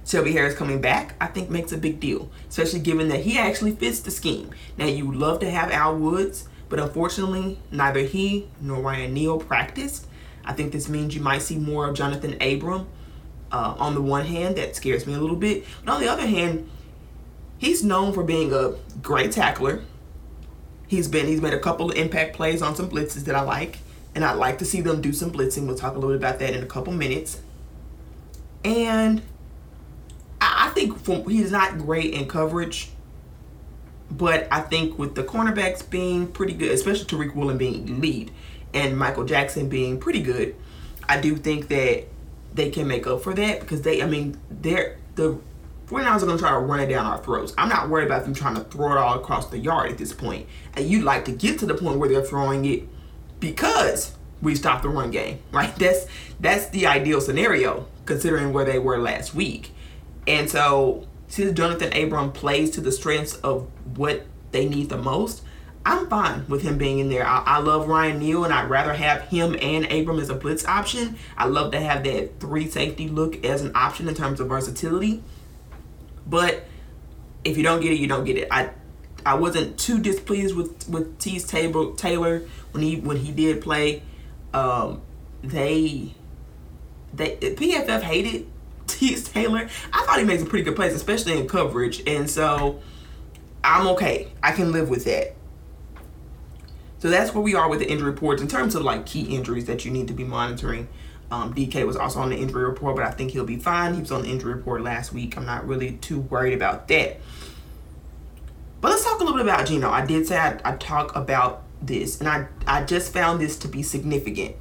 Shelby 0.06 0.32
Harris 0.32 0.54
coming 0.54 0.82
back, 0.82 1.14
I 1.18 1.26
think 1.26 1.48
makes 1.48 1.72
a 1.72 1.78
big 1.78 1.98
deal, 1.98 2.30
especially 2.48 2.80
given 2.80 3.08
that 3.08 3.20
he 3.20 3.38
actually 3.38 3.72
fits 3.72 4.00
the 4.00 4.10
scheme. 4.10 4.50
Now 4.76 4.84
you 4.84 5.06
would 5.06 5.16
love 5.16 5.40
to 5.40 5.50
have 5.50 5.70
Al 5.70 5.96
Woods, 5.96 6.46
but 6.68 6.78
unfortunately, 6.78 7.58
neither 7.70 8.00
he 8.00 8.48
nor 8.60 8.82
Ryan 8.82 9.14
Neal 9.14 9.38
practiced. 9.38 10.06
I 10.44 10.52
think 10.52 10.72
this 10.72 10.90
means 10.90 11.14
you 11.14 11.22
might 11.22 11.40
see 11.40 11.56
more 11.56 11.88
of 11.88 11.96
Jonathan 11.96 12.36
Abram. 12.42 12.86
Uh, 13.54 13.72
on 13.78 13.94
the 13.94 14.02
one 14.02 14.26
hand, 14.26 14.56
that 14.56 14.74
scares 14.74 15.06
me 15.06 15.14
a 15.14 15.18
little 15.20 15.36
bit, 15.36 15.64
but 15.84 15.94
on 15.94 16.00
the 16.00 16.08
other 16.08 16.26
hand, 16.26 16.68
he's 17.56 17.84
known 17.84 18.12
for 18.12 18.24
being 18.24 18.52
a 18.52 18.74
great 19.00 19.30
tackler. 19.30 19.84
He's 20.88 21.06
been 21.06 21.28
he's 21.28 21.40
made 21.40 21.54
a 21.54 21.60
couple 21.60 21.88
of 21.88 21.96
impact 21.96 22.34
plays 22.34 22.62
on 22.62 22.74
some 22.74 22.90
blitzes 22.90 23.26
that 23.26 23.36
I 23.36 23.42
like, 23.42 23.78
and 24.12 24.24
I'd 24.24 24.38
like 24.38 24.58
to 24.58 24.64
see 24.64 24.80
them 24.80 25.00
do 25.00 25.12
some 25.12 25.30
blitzing. 25.30 25.68
We'll 25.68 25.76
talk 25.76 25.92
a 25.92 26.00
little 26.00 26.10
bit 26.10 26.16
about 26.16 26.40
that 26.40 26.52
in 26.52 26.64
a 26.64 26.66
couple 26.66 26.92
minutes. 26.92 27.42
And 28.64 29.22
I, 30.40 30.70
think 30.70 30.98
from, 30.98 31.24
he's 31.28 31.52
not 31.52 31.78
great 31.78 32.12
in 32.12 32.26
coverage, 32.26 32.90
but 34.10 34.48
I 34.50 34.62
think 34.62 34.98
with 34.98 35.14
the 35.14 35.22
cornerbacks 35.22 35.88
being 35.88 36.26
pretty 36.26 36.54
good, 36.54 36.72
especially 36.72 37.04
Tariq 37.04 37.36
Woolen 37.36 37.56
being 37.56 38.00
lead 38.00 38.32
and 38.72 38.98
Michael 38.98 39.24
Jackson 39.24 39.68
being 39.68 40.00
pretty 40.00 40.22
good, 40.24 40.56
I 41.08 41.20
do 41.20 41.36
think 41.36 41.68
that 41.68 42.08
they 42.54 42.70
can 42.70 42.86
make 42.86 43.06
up 43.06 43.22
for 43.22 43.34
that 43.34 43.60
because 43.60 43.82
they, 43.82 44.02
I 44.02 44.06
mean, 44.06 44.38
they're 44.50 44.98
the 45.16 45.38
49ers 45.86 46.22
are 46.22 46.26
going 46.26 46.38
to 46.38 46.42
try 46.42 46.50
to 46.50 46.58
run 46.58 46.80
it 46.80 46.86
down 46.86 47.04
our 47.04 47.18
throats. 47.18 47.52
I'm 47.58 47.68
not 47.68 47.90
worried 47.90 48.06
about 48.06 48.24
them 48.24 48.34
trying 48.34 48.54
to 48.54 48.64
throw 48.64 48.92
it 48.92 48.98
all 48.98 49.18
across 49.18 49.50
the 49.50 49.58
yard 49.58 49.90
at 49.90 49.98
this 49.98 50.12
point. 50.12 50.46
And 50.74 50.88
you'd 50.88 51.04
like 51.04 51.26
to 51.26 51.32
get 51.32 51.58
to 51.58 51.66
the 51.66 51.74
point 51.74 51.98
where 51.98 52.08
they're 52.08 52.22
throwing 52.22 52.64
it 52.64 52.84
because 53.38 54.16
we 54.40 54.54
stopped 54.54 54.82
the 54.82 54.88
run 54.88 55.10
game, 55.10 55.40
right? 55.52 55.74
That's 55.76 56.06
that's 56.40 56.68
the 56.68 56.86
ideal 56.86 57.20
scenario 57.20 57.86
considering 58.06 58.52
where 58.52 58.64
they 58.64 58.78
were 58.78 58.98
last 58.98 59.34
week. 59.34 59.72
And 60.26 60.48
so 60.48 61.06
since 61.28 61.52
Jonathan 61.56 61.92
Abram 61.96 62.32
plays 62.32 62.70
to 62.70 62.80
the 62.80 62.92
strengths 62.92 63.36
of 63.36 63.68
what 63.96 64.24
they 64.52 64.68
need 64.68 64.88
the 64.88 64.98
most, 64.98 65.42
I'm 65.86 66.08
fine 66.08 66.46
with 66.48 66.62
him 66.62 66.78
being 66.78 66.98
in 66.98 67.10
there. 67.10 67.26
I, 67.26 67.42
I, 67.44 67.58
love 67.58 67.88
Ryan 67.88 68.18
Neal, 68.18 68.44
and 68.44 68.54
I'd 68.54 68.70
rather 68.70 68.94
have 68.94 69.22
him 69.22 69.54
and 69.60 69.84
Abram 69.92 70.18
as 70.18 70.30
a 70.30 70.34
blitz 70.34 70.64
option. 70.64 71.16
I 71.36 71.46
love 71.46 71.72
to 71.72 71.80
have 71.80 72.04
that 72.04 72.40
three 72.40 72.70
safety 72.70 73.08
look 73.08 73.44
as 73.44 73.60
an 73.60 73.72
option 73.74 74.08
in 74.08 74.14
terms 74.14 74.40
of 74.40 74.48
versatility. 74.48 75.22
But 76.26 76.64
if 77.44 77.58
you 77.58 77.62
don't 77.62 77.82
get 77.82 77.92
it, 77.92 77.98
you 77.98 78.06
don't 78.06 78.24
get 78.24 78.38
it. 78.38 78.48
I 78.50 78.70
I 79.26 79.34
wasn't 79.34 79.78
too 79.78 79.98
displeased 80.00 80.54
with 80.54 80.88
with 80.88 81.18
Teez 81.18 81.46
Tabor 81.46 82.42
when 82.72 82.82
he 82.82 82.96
when 82.96 83.18
he 83.18 83.32
did 83.32 83.62
play. 83.62 84.02
Um, 84.54 85.02
they 85.42 86.14
they 87.12 87.36
PFF 87.36 88.00
hated 88.00 88.46
Teez 88.86 89.30
Tabor. 89.30 89.68
I 89.92 90.04
thought 90.04 90.18
he 90.18 90.24
made 90.24 90.40
some 90.40 90.48
pretty 90.48 90.64
good 90.64 90.76
plays, 90.76 90.94
especially 90.94 91.38
in 91.38 91.46
coverage, 91.46 92.02
and 92.06 92.28
so 92.28 92.80
I'm 93.62 93.86
okay. 93.88 94.32
I 94.42 94.52
can 94.52 94.72
live 94.72 94.88
with 94.88 95.04
that. 95.04 95.34
So 97.04 97.10
that's 97.10 97.34
where 97.34 97.42
we 97.42 97.54
are 97.54 97.68
with 97.68 97.80
the 97.80 97.90
injury 97.90 98.10
reports 98.10 98.40
in 98.40 98.48
terms 98.48 98.74
of 98.74 98.80
like 98.80 99.04
key 99.04 99.36
injuries 99.36 99.66
that 99.66 99.84
you 99.84 99.90
need 99.90 100.08
to 100.08 100.14
be 100.14 100.24
monitoring. 100.24 100.88
Um, 101.30 101.52
DK 101.52 101.86
was 101.86 101.96
also 101.96 102.20
on 102.20 102.30
the 102.30 102.36
injury 102.36 102.64
report, 102.64 102.96
but 102.96 103.04
I 103.04 103.10
think 103.10 103.32
he'll 103.32 103.44
be 103.44 103.58
fine. 103.58 103.92
He 103.92 104.00
was 104.00 104.10
on 104.10 104.22
the 104.22 104.30
injury 104.30 104.54
report 104.54 104.80
last 104.80 105.12
week. 105.12 105.36
I'm 105.36 105.44
not 105.44 105.68
really 105.68 105.98
too 105.98 106.20
worried 106.20 106.54
about 106.54 106.88
that. 106.88 107.20
But 108.80 108.92
let's 108.92 109.04
talk 109.04 109.20
a 109.20 109.22
little 109.22 109.36
bit 109.36 109.44
about 109.44 109.66
Geno. 109.66 109.90
I 109.90 110.06
did 110.06 110.26
say 110.26 110.38
I'd, 110.38 110.62
I'd 110.62 110.80
talk 110.80 111.14
about 111.14 111.64
this, 111.82 112.20
and 112.20 112.26
I, 112.26 112.46
I 112.66 112.84
just 112.84 113.12
found 113.12 113.38
this 113.38 113.58
to 113.58 113.68
be 113.68 113.82
significant. 113.82 114.56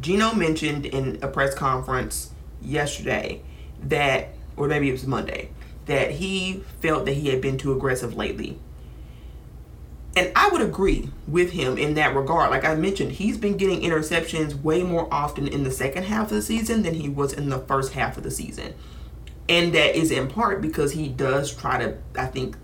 Geno 0.00 0.34
mentioned 0.34 0.84
in 0.84 1.18
a 1.22 1.28
press 1.28 1.54
conference 1.54 2.30
yesterday 2.60 3.40
that, 3.84 4.34
or 4.58 4.68
maybe 4.68 4.90
it 4.90 4.92
was 4.92 5.06
Monday, 5.06 5.48
that 5.86 6.10
he 6.10 6.62
felt 6.82 7.06
that 7.06 7.14
he 7.14 7.28
had 7.28 7.40
been 7.40 7.56
too 7.56 7.72
aggressive 7.72 8.14
lately 8.14 8.58
and 10.16 10.32
I 10.34 10.48
would 10.48 10.62
agree 10.62 11.10
with 11.26 11.52
him 11.52 11.78
in 11.78 11.94
that 11.94 12.14
regard. 12.14 12.50
Like 12.50 12.64
I 12.64 12.74
mentioned, 12.74 13.12
he's 13.12 13.36
been 13.36 13.56
getting 13.56 13.80
interceptions 13.80 14.60
way 14.62 14.82
more 14.82 15.06
often 15.12 15.46
in 15.46 15.62
the 15.64 15.70
second 15.70 16.04
half 16.04 16.24
of 16.24 16.30
the 16.30 16.42
season 16.42 16.82
than 16.82 16.94
he 16.94 17.08
was 17.08 17.32
in 17.32 17.48
the 17.50 17.58
first 17.60 17.92
half 17.92 18.16
of 18.16 18.22
the 18.22 18.30
season. 18.30 18.74
And 19.48 19.72
that 19.74 19.96
is 19.96 20.10
in 20.10 20.28
part 20.28 20.60
because 20.60 20.92
he 20.92 21.08
does 21.08 21.54
try 21.54 21.78
to, 21.78 21.96
I 22.16 22.26
think, 22.26 22.56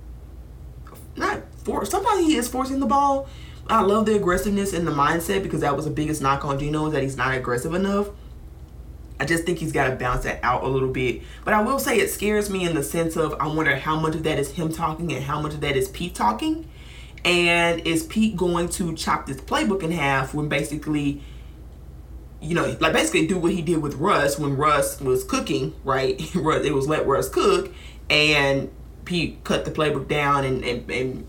not 1.17 1.43
force, 1.63 1.91
sometimes 1.91 2.27
he 2.27 2.37
is 2.37 2.49
forcing 2.49 2.81
the 2.81 2.87
ball. 2.87 3.29
I 3.69 3.81
love 3.83 4.07
the 4.07 4.17
aggressiveness 4.17 4.73
and 4.73 4.87
the 4.87 4.93
mindset 4.93 5.43
because 5.43 5.61
that 5.61 5.77
was 5.77 5.85
the 5.85 5.91
biggest 5.91 6.21
knock 6.21 6.45
on 6.45 6.59
Geno 6.59 6.87
is 6.87 6.93
that 6.93 7.03
he's 7.03 7.17
not 7.17 7.35
aggressive 7.35 7.73
enough. 7.73 8.09
I 9.21 9.25
just 9.25 9.45
think 9.45 9.59
he's 9.59 9.73
got 9.73 9.89
to 9.89 9.97
bounce 9.97 10.25
that 10.25 10.41
out 10.43 10.65
a 10.65 10.67
little 10.67 10.89
bit. 10.89 11.23
But 11.45 11.55
I 11.55 11.63
will 11.63 11.79
say 11.79 11.99
it 11.99 12.11
scares 12.11 12.51
me 12.51 12.65
in 12.67 12.75
the 12.75 12.83
sense 12.83 13.17
of 13.17 13.35
I 13.41 13.47
wonder 13.47 13.77
how 13.77 13.99
much 13.99 14.17
of 14.17 14.25
that 14.25 14.39
is 14.39 14.51
him 14.51 14.73
talking 14.73 15.13
and 15.13 15.25
how 15.25 15.41
much 15.41 15.55
of 15.55 15.61
that 15.61 15.77
is 15.77 15.89
Pete 15.89 16.15
talking 16.15 16.69
and 17.25 17.81
is 17.87 18.05
Pete 18.05 18.37
going 18.37 18.69
to 18.71 18.95
chop 18.95 19.27
this 19.27 19.39
playbook 19.39 19.83
in 19.83 19.91
half 19.91 20.35
when 20.35 20.49
basically, 20.49 21.23
you 22.41 22.55
know, 22.55 22.77
like 22.81 22.93
basically 22.93 23.27
do 23.27 23.39
what 23.39 23.53
he 23.53 23.63
did 23.63 23.79
with 23.79 23.95
Russ 23.95 24.39
when 24.39 24.57
Russ 24.57 25.01
was 25.01 25.25
cooking, 25.25 25.75
right? 25.85 26.17
it 26.35 26.75
was 26.75 26.87
let 26.87 27.07
Russ 27.07 27.29
cook, 27.29 27.73
and 28.11 28.71
Pete 29.05 29.43
cut 29.45 29.65
the 29.65 29.71
playbook 29.71 30.09
down 30.09 30.45
and, 30.45 30.65
and, 30.65 30.91
and 30.91 31.27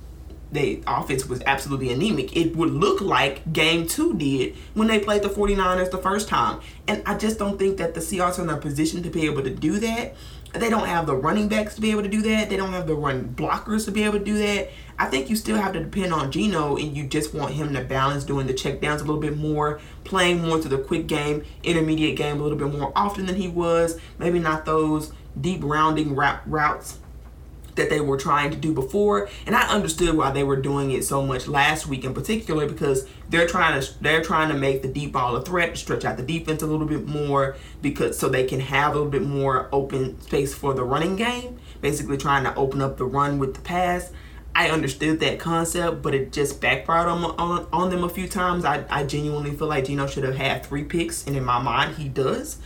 they 0.52 0.82
offense 0.88 1.26
was 1.26 1.42
absolutely 1.46 1.92
anemic. 1.92 2.36
It 2.36 2.56
would 2.56 2.72
look 2.72 3.02
like 3.02 3.52
game 3.54 3.88
two 3.88 4.16
did 4.16 4.56
when 4.74 4.88
they 4.88 5.00
played 5.00 5.22
the 5.22 5.30
49ers 5.30 5.92
the 5.92 5.98
first 5.98 6.28
time. 6.28 6.62
And 6.88 7.04
I 7.06 7.18
just 7.18 7.38
don't 7.38 7.60
think 7.60 7.78
that 7.78 7.94
the 7.94 8.00
Seahawks 8.00 8.40
are 8.40 8.44
in 8.44 8.50
a 8.50 8.58
position 8.58 9.04
to 9.04 9.10
be 9.10 9.26
able 9.26 9.44
to 9.44 9.50
do 9.50 9.80
that. 9.80 10.16
They 10.54 10.70
don't 10.70 10.88
have 10.88 11.06
the 11.06 11.16
running 11.16 11.50
backs 11.50 11.76
to 11.76 11.82
be 11.82 11.92
able 11.92 12.04
to 12.04 12.08
do 12.08 12.22
that. 12.22 12.50
They 12.50 12.56
don't 12.56 12.72
have 12.72 12.88
the 12.88 12.96
run 12.96 13.36
blockers 13.36 13.86
to 13.86 13.92
be 13.92 14.04
able 14.04 14.20
to 14.20 14.26
do 14.26 14.38
that. 14.38 14.70
I 14.98 15.08
think 15.08 15.30
you 15.30 15.36
still 15.36 15.58
have 15.58 15.74
to 15.74 15.84
depend 15.84 16.14
on 16.14 16.32
Geno 16.32 16.78
and 16.78 16.96
you 16.96 17.06
just 17.06 17.34
want 17.34 17.54
him 17.54 17.74
to 17.74 17.82
balance 17.82 18.24
doing 18.24 18.48
the 18.48 18.54
check 18.54 18.80
downs 18.80 19.02
a 19.02 19.04
little 19.04 19.20
bit 19.20 19.38
more, 19.38 19.80
playing 20.04 20.42
more 20.42 20.60
to 20.60 20.70
the 20.70 20.78
quick 20.78 21.08
game, 21.08 21.44
intermediate 21.64 22.16
game 22.16 22.40
a 22.40 22.44
little 22.44 22.58
bit 22.58 22.72
more 22.72 22.94
often 22.96 23.26
than 23.26 23.36
he 23.36 23.50
was. 23.50 24.00
Maybe 24.20 24.40
not 24.40 24.66
those 24.66 25.12
deep 25.40 25.62
rounding 25.64 26.16
routes 26.16 27.00
that 27.76 27.90
they 27.90 28.00
were 28.00 28.18
trying 28.18 28.52
to 28.52 28.58
do 28.58 28.74
before. 28.74 29.30
And 29.46 29.56
i 29.56 29.68
understood 29.68 30.16
why 30.16 30.32
they 30.32 30.44
were 30.44 30.56
doing 30.56 30.92
it 30.92 31.04
so 31.04 31.22
much 31.22 31.48
last 31.48 31.88
week 31.88 32.06
in 32.06 32.14
particular 32.14 32.68
because 32.68 33.06
they're 33.30 33.48
trying 33.48 33.82
to 33.82 34.02
they're 34.02 34.22
trying 34.22 34.50
to 34.50 34.56
make 34.56 34.82
the 34.82 34.88
deep 34.88 35.12
ball 35.12 35.36
a 35.36 35.44
threat 35.44 35.78
stretch 35.78 36.06
out 36.06 36.16
the 36.16 36.24
defense 36.24 36.62
a 36.62 36.68
little 36.68 36.88
bit 36.88 37.06
more 37.06 37.58
because 37.82 38.18
so 38.18 38.30
they 38.30 38.46
can 38.46 38.62
have 38.62 38.94
a 38.94 38.96
little 38.96 39.12
bit 39.12 39.24
more 39.24 39.68
open 39.72 40.20
space 40.22 40.54
for 40.54 40.74
the 40.74 40.84
running 40.84 41.16
game. 41.16 41.60
Basically 41.82 42.18
trying 42.18 42.46
to 42.46 42.56
open 42.56 42.82
up 42.82 42.98
the 42.98 43.06
run 43.06 43.40
with 43.40 43.54
the 43.56 43.62
pass 43.62 44.12
I 44.56 44.70
understood 44.70 45.20
that 45.20 45.38
concept, 45.38 46.02
but 46.02 46.16
it 46.16 46.32
just 46.32 46.62
backfired 46.62 47.10
on, 47.10 47.24
on, 47.24 47.68
on 47.74 47.90
them 47.90 48.06
a 48.06 48.10
few 48.10 48.28
times. 48.28 48.64
I, 48.64 48.86
I 48.90 49.04
genuinely 49.04 49.52
feel 49.52 49.68
like 49.68 49.86
Geno 49.86 50.08
should 50.08 50.24
have 50.24 50.38
had 50.38 50.66
three 50.66 50.86
picks, 50.86 51.28
and 51.28 51.36
in 51.36 51.44
my 51.44 51.62
mind, 51.62 51.98
he 51.98 52.08
does 52.08 52.58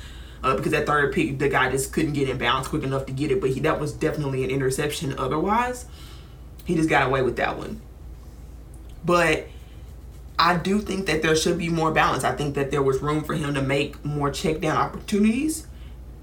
uh, 0.43 0.55
because 0.55 0.71
that 0.71 0.85
third 0.85 1.13
pick, 1.13 1.39
the 1.39 1.49
guy 1.49 1.69
just 1.71 1.91
couldn't 1.91 2.13
get 2.13 2.29
in 2.29 2.37
bounds 2.37 2.67
quick 2.67 2.83
enough 2.83 3.05
to 3.07 3.11
get 3.11 3.31
it. 3.31 3.41
But 3.41 3.51
he, 3.51 3.59
that 3.61 3.79
was 3.79 3.91
definitely 3.91 4.43
an 4.43 4.49
interception. 4.49 5.17
Otherwise, 5.17 5.85
he 6.65 6.75
just 6.75 6.89
got 6.89 7.07
away 7.07 7.21
with 7.21 7.35
that 7.37 7.57
one. 7.57 7.81
But 9.03 9.47
I 10.37 10.57
do 10.57 10.79
think 10.79 11.07
that 11.07 11.21
there 11.21 11.35
should 11.35 11.57
be 11.57 11.69
more 11.69 11.91
balance. 11.91 12.23
I 12.23 12.35
think 12.35 12.55
that 12.55 12.71
there 12.71 12.81
was 12.81 13.01
room 13.01 13.23
for 13.23 13.33
him 13.33 13.53
to 13.55 13.61
make 13.61 14.03
more 14.05 14.31
check 14.31 14.61
down 14.61 14.77
opportunities. 14.77 15.67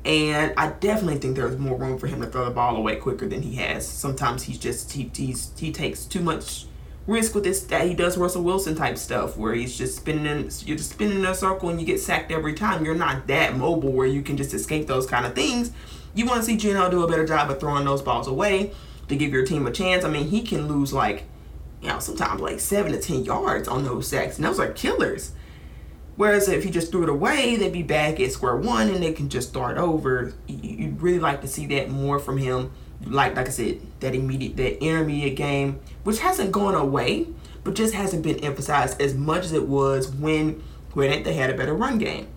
And 0.06 0.54
I 0.56 0.70
definitely 0.70 1.18
think 1.18 1.34
there's 1.34 1.58
more 1.58 1.76
room 1.76 1.98
for 1.98 2.06
him 2.06 2.20
to 2.20 2.28
throw 2.28 2.44
the 2.44 2.52
ball 2.52 2.76
away 2.76 2.94
quicker 2.94 3.26
than 3.26 3.42
he 3.42 3.56
has. 3.56 3.86
Sometimes 3.86 4.44
he's 4.44 4.58
just 4.58 4.92
he 4.92 5.10
he's, 5.12 5.50
he 5.58 5.72
takes 5.72 6.04
too 6.04 6.20
much 6.20 6.66
risk 7.08 7.34
with 7.34 7.42
this 7.42 7.62
that 7.64 7.86
he 7.86 7.94
does 7.94 8.16
Russell 8.16 8.44
Wilson 8.44 8.76
type 8.76 8.98
stuff 8.98 9.36
where 9.36 9.52
he's 9.52 9.76
just 9.76 9.96
spinning 9.96 10.26
in 10.26 10.50
you're 10.64 10.76
just 10.76 10.90
spinning 10.90 11.18
in 11.18 11.24
a 11.24 11.34
circle 11.34 11.70
and 11.70 11.80
you 11.80 11.86
get 11.86 12.00
sacked 12.00 12.30
every 12.30 12.54
time. 12.54 12.84
You're 12.84 12.94
not 12.94 13.26
that 13.26 13.56
mobile 13.56 13.90
where 13.90 14.06
you 14.06 14.22
can 14.22 14.36
just 14.36 14.54
escape 14.54 14.86
those 14.86 15.06
kind 15.06 15.26
of 15.26 15.34
things. 15.34 15.72
You 16.14 16.24
want 16.24 16.38
to 16.38 16.46
see 16.46 16.56
Geno 16.56 16.88
do 16.88 17.02
a 17.02 17.08
better 17.08 17.26
job 17.26 17.50
of 17.50 17.58
throwing 17.58 17.84
those 17.84 18.00
balls 18.00 18.28
away 18.28 18.70
to 19.08 19.16
give 19.16 19.32
your 19.32 19.44
team 19.44 19.66
a 19.66 19.72
chance. 19.72 20.04
I 20.04 20.08
mean, 20.08 20.28
he 20.28 20.42
can 20.42 20.68
lose 20.68 20.92
like, 20.92 21.24
you 21.82 21.88
know, 21.88 21.98
sometimes 21.98 22.40
like 22.40 22.60
seven 22.60 22.92
to 22.92 23.00
ten 23.00 23.24
yards 23.24 23.66
on 23.66 23.84
those 23.84 24.06
sacks, 24.06 24.36
and 24.36 24.44
those 24.44 24.60
are 24.60 24.70
killers. 24.72 25.32
Whereas 26.16 26.48
if 26.48 26.64
he 26.64 26.70
just 26.70 26.90
threw 26.90 27.02
it 27.02 27.08
away, 27.08 27.56
they'd 27.56 27.72
be 27.72 27.82
back 27.82 28.18
at 28.20 28.32
square 28.32 28.56
one 28.56 28.88
and 28.88 29.02
they 29.02 29.12
can 29.12 29.28
just 29.28 29.50
start 29.50 29.76
over. 29.76 30.32
You'd 30.46 31.00
really 31.00 31.18
like 31.18 31.42
to 31.42 31.48
see 31.48 31.66
that 31.66 31.90
more 31.90 32.18
from 32.18 32.38
him 32.38 32.72
like 33.04 33.36
like 33.36 33.46
I 33.46 33.50
said, 33.50 33.80
that 34.00 34.14
immediate 34.14 34.56
that 34.56 34.82
intermediate 34.82 35.36
game, 35.36 35.80
which 36.04 36.20
hasn't 36.20 36.52
gone 36.52 36.74
away, 36.74 37.26
but 37.64 37.74
just 37.74 37.94
hasn't 37.94 38.22
been 38.22 38.38
emphasized 38.40 39.00
as 39.00 39.14
much 39.14 39.44
as 39.44 39.52
it 39.52 39.68
was 39.68 40.10
when 40.10 40.62
when 40.94 41.22
they 41.22 41.34
had 41.34 41.50
a 41.50 41.54
better 41.54 41.74
run 41.74 41.98
game. 41.98 42.28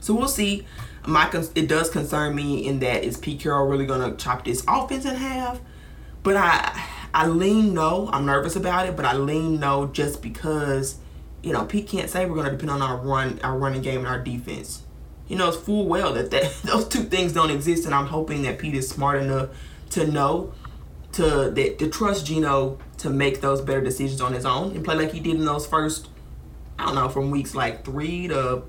So 0.00 0.14
we'll 0.14 0.28
see. 0.28 0.66
My 1.06 1.28
it 1.54 1.68
does 1.68 1.90
concern 1.90 2.34
me 2.34 2.66
in 2.66 2.78
that 2.80 3.02
is 3.02 3.16
Pete 3.16 3.40
Carroll 3.40 3.66
really 3.66 3.86
gonna 3.86 4.14
chop 4.16 4.44
this 4.44 4.64
offense 4.68 5.04
in 5.04 5.16
half? 5.16 5.60
But 6.22 6.36
I 6.36 6.80
I 7.12 7.26
lean 7.26 7.74
no. 7.74 8.08
I'm 8.12 8.24
nervous 8.24 8.56
about 8.56 8.88
it, 8.88 8.96
but 8.96 9.04
I 9.04 9.14
lean 9.14 9.58
no 9.58 9.86
just 9.88 10.22
because 10.22 10.96
you 11.42 11.52
know 11.52 11.64
Pete 11.64 11.88
can't 11.88 12.08
say 12.08 12.26
we're 12.26 12.36
gonna 12.36 12.50
depend 12.50 12.70
on 12.70 12.82
our 12.82 12.96
run 12.96 13.40
our 13.42 13.56
running 13.56 13.82
game 13.82 13.98
and 13.98 14.08
our 14.08 14.20
defense. 14.20 14.82
He 15.24 15.34
knows 15.34 15.56
full 15.56 15.86
well 15.86 16.12
that, 16.14 16.30
that 16.30 16.52
those 16.64 16.88
two 16.88 17.04
things 17.04 17.32
don't 17.32 17.50
exist, 17.50 17.84
and 17.86 17.94
I'm 17.94 18.06
hoping 18.06 18.42
that 18.42 18.58
Pete 18.58 18.74
is 18.74 18.88
smart 18.88 19.22
enough 19.22 19.50
to 19.90 20.06
know 20.06 20.52
to 21.12 21.50
that 21.50 21.78
to 21.78 21.88
trust 21.88 22.26
Geno 22.26 22.78
to 22.98 23.10
make 23.10 23.40
those 23.40 23.60
better 23.60 23.80
decisions 23.80 24.20
on 24.20 24.32
his 24.32 24.46
own 24.46 24.74
and 24.74 24.84
play 24.84 24.94
like 24.94 25.12
he 25.12 25.20
did 25.20 25.36
in 25.36 25.44
those 25.44 25.66
first 25.66 26.08
I 26.78 26.86
don't 26.86 26.94
know 26.94 27.08
from 27.08 27.30
weeks 27.30 27.54
like 27.54 27.84
three 27.84 28.28
to 28.28 28.62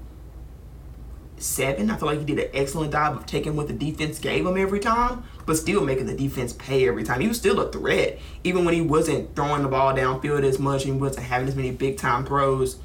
seven. 1.37 1.89
I 1.89 1.97
feel 1.97 2.07
like 2.07 2.19
he 2.19 2.25
did 2.25 2.39
an 2.39 2.49
excellent 2.53 2.91
job 2.91 3.17
of 3.17 3.25
taking 3.25 3.55
what 3.55 3.67
the 3.67 3.73
defense 3.73 4.19
gave 4.19 4.45
him 4.45 4.57
every 4.57 4.79
time, 4.79 5.23
but 5.45 5.57
still 5.57 5.83
making 5.83 6.05
the 6.05 6.15
defense 6.15 6.53
pay 6.53 6.87
every 6.87 7.03
time. 7.03 7.21
He 7.21 7.27
was 7.27 7.37
still 7.37 7.59
a 7.59 7.71
threat, 7.71 8.19
even 8.43 8.65
when 8.65 8.73
he 8.73 8.81
wasn't 8.81 9.35
throwing 9.35 9.63
the 9.63 9.67
ball 9.67 9.93
downfield 9.93 10.43
as 10.43 10.59
much 10.59 10.85
and 10.85 10.99
wasn't 10.99 11.25
having 11.25 11.47
as 11.47 11.55
many 11.55 11.71
big 11.71 11.97
time 11.97 12.25
throws. 12.25 12.77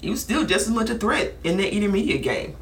He 0.00 0.10
was 0.10 0.20
still 0.20 0.44
just 0.44 0.66
as 0.66 0.74
much 0.74 0.90
a 0.90 0.96
threat 0.96 1.34
in 1.44 1.56
the 1.56 1.72
intermediate 1.72 2.22
game 2.22 2.56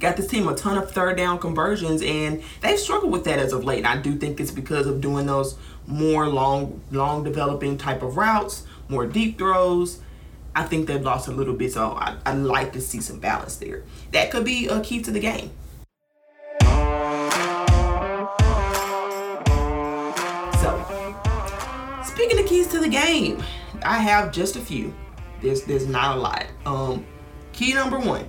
got 0.00 0.16
this 0.16 0.26
team 0.26 0.48
a 0.48 0.54
ton 0.54 0.76
of 0.76 0.90
third 0.90 1.16
down 1.16 1.38
conversions 1.38 2.02
and 2.02 2.42
they've 2.60 2.78
struggled 2.78 3.12
with 3.12 3.24
that 3.24 3.38
as 3.38 3.52
of 3.52 3.64
late. 3.64 3.84
I 3.84 3.96
do 3.96 4.16
think 4.16 4.40
it's 4.40 4.50
because 4.50 4.86
of 4.86 5.00
doing 5.00 5.26
those 5.26 5.56
more 5.86 6.28
long 6.28 6.80
long 6.90 7.24
developing 7.24 7.78
type 7.78 8.02
of 8.02 8.16
routes, 8.16 8.64
more 8.88 9.06
deep 9.06 9.38
throws. 9.38 10.00
I 10.56 10.64
think 10.64 10.86
they've 10.86 11.02
lost 11.02 11.26
a 11.26 11.32
little 11.32 11.54
bit, 11.54 11.72
so 11.72 11.92
I, 11.92 12.16
I'd 12.24 12.38
like 12.38 12.72
to 12.74 12.80
see 12.80 13.00
some 13.00 13.18
balance 13.18 13.56
there. 13.56 13.82
That 14.12 14.30
could 14.30 14.44
be 14.44 14.68
a 14.68 14.80
key 14.80 15.02
to 15.02 15.10
the 15.10 15.18
game. 15.18 15.50
Speaking 22.24 22.42
of 22.42 22.48
keys 22.48 22.66
to 22.68 22.78
the 22.78 22.88
game, 22.88 23.42
I 23.82 23.98
have 23.98 24.32
just 24.32 24.56
a 24.56 24.60
few. 24.60 24.94
There's 25.42 25.62
there's 25.64 25.86
not 25.86 26.16
a 26.16 26.20
lot. 26.20 26.46
Um, 26.64 27.04
key 27.52 27.74
number 27.74 27.98
one, 27.98 28.26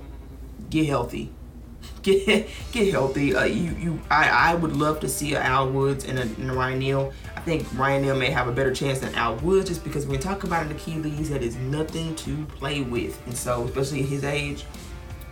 get 0.69 0.85
healthy 0.85 1.31
get 2.01 2.49
get 2.73 2.91
healthy. 2.91 3.33
Uh, 3.33 3.45
you 3.45 3.71
you 3.79 4.01
I, 4.11 4.51
I 4.51 4.55
would 4.55 4.75
love 4.75 4.99
to 4.99 5.07
see 5.07 5.35
Al 5.37 5.71
Woods 5.71 6.03
and 6.03 6.19
a, 6.19 6.23
and 6.23 6.51
a 6.51 6.53
Ryan 6.53 6.79
Neal. 6.79 7.13
I 7.37 7.39
think 7.39 7.65
Ryan 7.77 8.01
Neal 8.01 8.17
may 8.17 8.31
have 8.31 8.49
a 8.49 8.51
better 8.51 8.73
chance 8.73 8.99
than 8.99 9.15
Al 9.15 9.37
Woods 9.37 9.69
just 9.69 9.83
because 9.85 10.05
when 10.05 10.17
we 10.17 10.21
talk 10.21 10.43
about 10.43 10.65
an 10.65 10.71
Achilles, 10.73 11.29
that 11.29 11.41
is 11.41 11.55
nothing 11.55 12.15
to 12.17 12.45
play 12.47 12.81
with, 12.81 13.25
and 13.27 13.37
so 13.37 13.63
especially 13.63 14.01
his 14.01 14.25
age, 14.25 14.65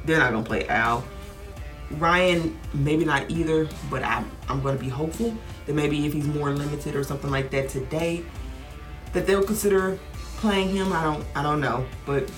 they're 0.06 0.20
not 0.20 0.32
gonna 0.32 0.46
play 0.46 0.66
Al. 0.70 1.04
Ryan, 1.92 2.58
maybe 2.74 3.04
not 3.06 3.30
either, 3.30 3.68
but 3.90 4.04
I, 4.04 4.24
I'm 4.50 4.62
going 4.62 4.76
to 4.76 4.84
be 4.84 4.90
hopeful 4.90 5.36
that 5.68 5.74
maybe 5.74 6.08
if 6.08 6.14
he's 6.14 6.26
more 6.26 6.52
limited 6.52 6.96
or 6.96 7.04
something 7.04 7.30
like 7.30 7.52
that 7.52 7.70
today, 7.70 8.24
that 9.14 9.26
they'll 9.26 9.44
consider 9.44 9.98
playing 10.38 10.70
him. 10.70 10.92
I 10.92 11.04
don't, 11.04 11.26
I 11.36 11.44
don't 11.44 11.62
know, 11.62 11.86
but 12.06 12.30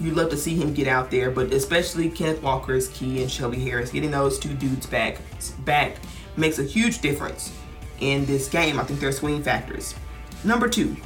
you'd 0.00 0.14
love 0.14 0.30
to 0.30 0.36
see 0.36 0.56
him 0.56 0.72
get 0.72 0.88
out 0.88 1.10
there, 1.10 1.30
but 1.30 1.52
especially 1.52 2.08
Kenneth 2.08 2.42
Walker 2.42 2.74
is 2.74 2.88
key 2.88 3.22
and 3.22 3.30
Shelby 3.30 3.60
Harris. 3.60 3.90
Getting 3.90 4.10
those 4.10 4.38
two 4.38 4.54
dudes 4.54 4.86
back 4.86 5.18
back 5.64 5.96
makes 6.36 6.58
a 6.58 6.64
huge 6.64 7.00
difference 7.00 7.52
in 8.00 8.24
this 8.26 8.48
game. 8.48 8.78
I 8.78 8.84
think 8.84 9.00
they're 9.00 9.12
swing 9.12 9.42
factors. 9.42 9.94
Number 10.42 10.68
two, 10.68 10.96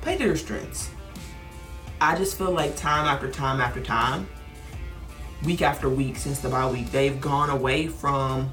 play 0.00 0.16
to 0.16 0.24
their 0.24 0.36
strengths. 0.36 0.90
I 2.00 2.16
just 2.16 2.36
feel 2.36 2.50
like 2.50 2.76
time 2.76 3.06
after 3.06 3.30
time 3.30 3.60
after 3.60 3.80
time, 3.80 4.28
week 5.44 5.62
after 5.62 5.88
week 5.88 6.16
since 6.16 6.40
the 6.40 6.48
bye 6.48 6.68
week, 6.70 6.90
they've 6.90 7.20
gone 7.20 7.50
away 7.50 7.86
from 7.86 8.50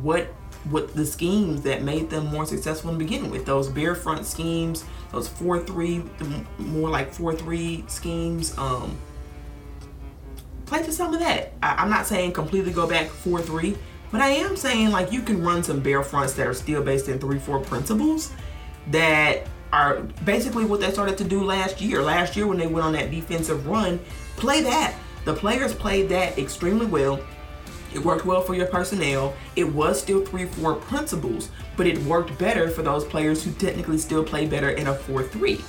what 0.00 0.28
what 0.70 0.94
the 0.94 1.04
schemes 1.04 1.62
that 1.62 1.82
made 1.82 2.08
them 2.08 2.26
more 2.26 2.46
successful 2.46 2.90
in 2.90 2.98
the 2.98 3.04
beginning 3.04 3.30
with 3.30 3.44
those 3.44 3.68
bear 3.68 3.94
front 3.94 4.24
schemes, 4.26 4.84
those 5.10 5.28
four 5.28 5.64
three, 5.64 6.04
more 6.58 6.88
like 6.88 7.12
four 7.12 7.34
three 7.34 7.84
schemes. 7.88 8.56
Um, 8.58 8.96
play 10.66 10.82
to 10.82 10.92
some 10.92 11.12
of 11.12 11.20
that. 11.20 11.52
I, 11.62 11.82
am 11.82 11.90
not 11.90 12.06
saying 12.06 12.32
completely 12.32 12.72
go 12.72 12.86
back 12.86 13.08
four 13.08 13.40
three, 13.40 13.76
but 14.10 14.20
I 14.20 14.28
am 14.28 14.56
saying 14.56 14.90
like 14.90 15.12
you 15.12 15.22
can 15.22 15.42
run 15.42 15.62
some 15.62 15.80
bear 15.80 16.02
fronts 16.02 16.34
that 16.34 16.46
are 16.46 16.54
still 16.54 16.82
based 16.82 17.08
in 17.08 17.18
three 17.18 17.38
four 17.38 17.60
principles 17.60 18.32
that 18.90 19.46
are 19.72 20.00
basically 20.24 20.64
what 20.64 20.80
they 20.80 20.90
started 20.90 21.18
to 21.18 21.24
do 21.24 21.42
last 21.42 21.80
year. 21.80 22.02
Last 22.02 22.36
year 22.36 22.46
when 22.46 22.58
they 22.58 22.66
went 22.66 22.84
on 22.84 22.92
that 22.92 23.10
defensive 23.10 23.66
run, 23.66 23.98
play 24.36 24.60
that. 24.62 24.94
The 25.24 25.34
players 25.34 25.74
played 25.74 26.08
that 26.08 26.38
extremely 26.38 26.86
well 26.86 27.20
it 27.94 28.04
worked 28.04 28.24
well 28.24 28.40
for 28.40 28.54
your 28.54 28.66
personnel. 28.66 29.34
It 29.56 29.64
was 29.64 30.00
still 30.00 30.24
3 30.24 30.46
4 30.46 30.74
principles, 30.74 31.50
but 31.76 31.86
it 31.86 31.98
worked 32.04 32.38
better 32.38 32.68
for 32.70 32.82
those 32.82 33.04
players 33.04 33.42
who 33.42 33.52
technically 33.52 33.98
still 33.98 34.24
play 34.24 34.46
better 34.46 34.70
in 34.70 34.86
a 34.86 34.94
4 34.94 35.22
3. 35.24 35.60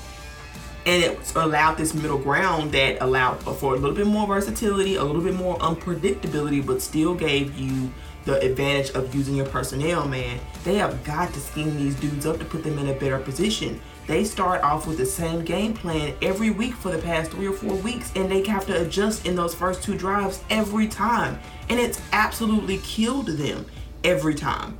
And 0.85 1.03
it 1.03 1.35
allowed 1.35 1.75
this 1.75 1.93
middle 1.93 2.17
ground 2.17 2.73
that 2.73 3.01
allowed 3.01 3.37
for 3.37 3.73
a 3.73 3.77
little 3.77 3.95
bit 3.95 4.05
more 4.05 4.27
versatility, 4.27 4.95
a 4.95 5.03
little 5.03 5.21
bit 5.21 5.33
more 5.33 5.57
unpredictability, 5.59 6.65
but 6.65 6.81
still 6.81 7.15
gave 7.15 7.57
you 7.57 7.91
the 8.25 8.39
advantage 8.39 8.91
of 8.91 9.13
using 9.15 9.35
your 9.35 9.45
personnel, 9.45 10.07
man. 10.07 10.39
They 10.63 10.75
have 10.75 11.03
got 11.03 11.33
to 11.33 11.39
scheme 11.39 11.75
these 11.77 11.95
dudes 11.95 12.25
up 12.25 12.39
to 12.39 12.45
put 12.45 12.63
them 12.63 12.77
in 12.79 12.89
a 12.89 12.93
better 12.93 13.19
position 13.19 13.81
they 14.07 14.23
start 14.25 14.61
off 14.63 14.85
with 14.85 14.97
the 14.97 15.05
same 15.05 15.43
game 15.45 15.73
plan 15.73 16.13
every 16.21 16.49
week 16.49 16.73
for 16.73 16.91
the 16.91 17.01
past 17.01 17.31
three 17.31 17.47
or 17.47 17.53
four 17.53 17.75
weeks, 17.75 18.11
and 18.15 18.29
they 18.29 18.43
have 18.45 18.65
to 18.67 18.81
adjust 18.81 19.25
in 19.25 19.35
those 19.35 19.55
first 19.55 19.81
two 19.83 19.95
drives 19.95 20.43
every 20.49 20.87
time. 20.87 21.39
And 21.69 21.79
it's 21.79 22.01
absolutely 22.11 22.79
killed 22.79 23.27
them 23.27 23.65
every 24.03 24.35
time. 24.35 24.77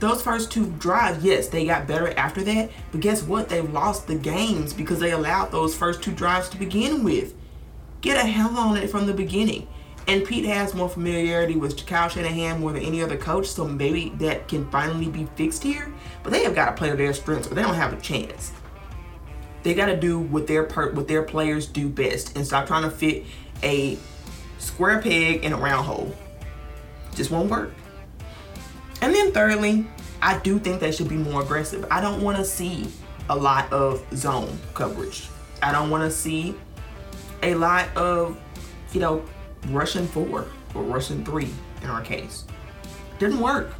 those 0.00 0.22
first 0.22 0.50
two 0.50 0.70
drives, 0.78 1.22
yes, 1.22 1.48
they 1.48 1.66
got 1.66 1.86
better 1.86 2.12
after 2.16 2.42
that. 2.42 2.70
But 2.90 3.02
guess 3.02 3.22
what? 3.22 3.50
They 3.50 3.60
lost 3.60 4.06
the 4.06 4.14
games 4.14 4.72
because 4.72 4.98
they 4.98 5.10
allowed 5.12 5.52
those 5.52 5.76
first 5.76 6.02
two 6.02 6.12
drives 6.12 6.48
to 6.50 6.56
begin 6.56 7.04
with. 7.04 7.34
Get 8.00 8.16
a 8.16 8.26
handle 8.26 8.62
on 8.62 8.78
it 8.78 8.88
from 8.88 9.04
the 9.06 9.12
beginning. 9.12 9.68
And 10.10 10.24
Pete 10.24 10.44
has 10.46 10.74
more 10.74 10.88
familiarity 10.88 11.54
with 11.54 11.86
Kyle 11.86 12.08
Shanahan 12.08 12.58
more 12.58 12.72
than 12.72 12.82
any 12.82 13.00
other 13.00 13.16
coach, 13.16 13.46
so 13.46 13.64
maybe 13.64 14.08
that 14.16 14.48
can 14.48 14.68
finally 14.68 15.06
be 15.06 15.28
fixed 15.36 15.62
here. 15.62 15.94
But 16.24 16.32
they 16.32 16.42
have 16.42 16.52
got 16.52 16.66
to 16.66 16.72
play 16.72 16.90
to 16.90 16.96
their 16.96 17.14
strengths, 17.14 17.48
or 17.48 17.54
they 17.54 17.62
don't 17.62 17.76
have 17.76 17.92
a 17.92 18.00
chance. 18.00 18.50
They 19.62 19.72
got 19.72 19.86
to 19.86 19.96
do 19.96 20.18
what 20.18 20.48
their 20.48 20.64
per- 20.64 20.90
what 20.90 21.06
their 21.06 21.22
players 21.22 21.68
do 21.68 21.88
best, 21.88 22.36
and 22.36 22.44
stop 22.44 22.66
trying 22.66 22.82
to 22.82 22.90
fit 22.90 23.24
a 23.62 23.98
square 24.58 25.00
peg 25.00 25.44
in 25.44 25.52
a 25.52 25.56
round 25.56 25.86
hole. 25.86 26.12
Just 27.14 27.30
won't 27.30 27.48
work. 27.48 27.72
And 29.02 29.14
then 29.14 29.30
thirdly, 29.30 29.86
I 30.20 30.40
do 30.40 30.58
think 30.58 30.80
they 30.80 30.90
should 30.90 31.08
be 31.08 31.18
more 31.18 31.42
aggressive. 31.42 31.86
I 31.88 32.00
don't 32.00 32.20
want 32.20 32.36
to 32.36 32.44
see 32.44 32.88
a 33.28 33.36
lot 33.36 33.72
of 33.72 34.04
zone 34.16 34.58
coverage. 34.74 35.28
I 35.62 35.70
don't 35.70 35.88
want 35.88 36.02
to 36.02 36.10
see 36.10 36.56
a 37.44 37.54
lot 37.54 37.96
of, 37.96 38.36
you 38.92 38.98
know, 38.98 39.24
rushing 39.68 40.06
four 40.06 40.46
or 40.74 40.82
rushing 40.82 41.24
three 41.24 41.50
in 41.82 41.90
our 41.90 42.02
case. 42.02 42.44
Didn't 43.18 43.40
work. 43.40 43.74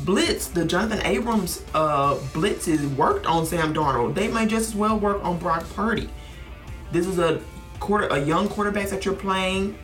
Blitz, 0.00 0.48
the 0.48 0.64
Jonathan 0.64 1.04
Abrams 1.04 1.62
uh, 1.74 2.14
blitzes 2.32 2.94
worked 2.96 3.26
on 3.26 3.44
Sam 3.46 3.74
Darnold. 3.74 4.14
They 4.14 4.28
may 4.28 4.46
just 4.46 4.70
as 4.70 4.74
well 4.74 4.98
work 4.98 5.24
on 5.24 5.38
Brock 5.38 5.64
Purdy. 5.74 6.08
This 6.92 7.06
is 7.06 7.18
a 7.18 7.40
quarter, 7.80 8.06
a 8.08 8.24
young 8.24 8.48
quarterback 8.48 8.88
that 8.88 9.04
you're 9.04 9.14
playing. 9.14 9.76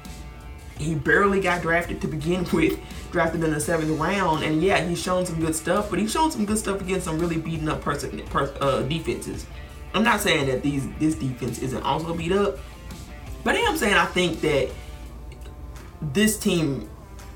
He 0.79 0.95
barely 0.95 1.41
got 1.41 1.63
drafted 1.63 2.01
to 2.03 2.09
begin 2.09 2.47
with, 2.53 2.79
drafted 3.11 3.43
in 3.43 3.51
the 3.51 3.61
seventh 3.61 3.99
round, 3.99 4.45
and 4.45 4.63
yeah, 4.63 4.85
he's 4.87 5.03
shown 5.03 5.27
some 5.27 5.41
good 5.41 5.55
stuff. 5.55 5.91
But 5.91 5.99
he's 5.99 6.13
shown 6.13 6.31
some 6.31 6.45
good 6.45 6.59
stuff 6.59 6.81
against 6.81 7.05
some 7.05 7.19
really 7.19 7.39
beaten 7.39 7.69
up 7.69 7.81
person, 7.81 8.21
per, 8.27 8.53
uh, 8.61 8.83
defenses. 8.83 9.47
I'm 9.95 10.05
not 10.05 10.21
saying 10.21 10.47
that 10.47 10.63
these 10.63 10.89
this 10.99 11.15
defense 11.15 11.59
isn't 11.59 11.83
also 11.83 12.15
beat 12.15 12.33
up, 12.33 12.59
but 13.43 13.57
I 13.57 13.61
am 13.61 13.77
saying 13.77 13.95
I 13.95 14.07
think 14.07 14.41
that 14.43 14.71
this 16.01 16.39
team 16.39 16.89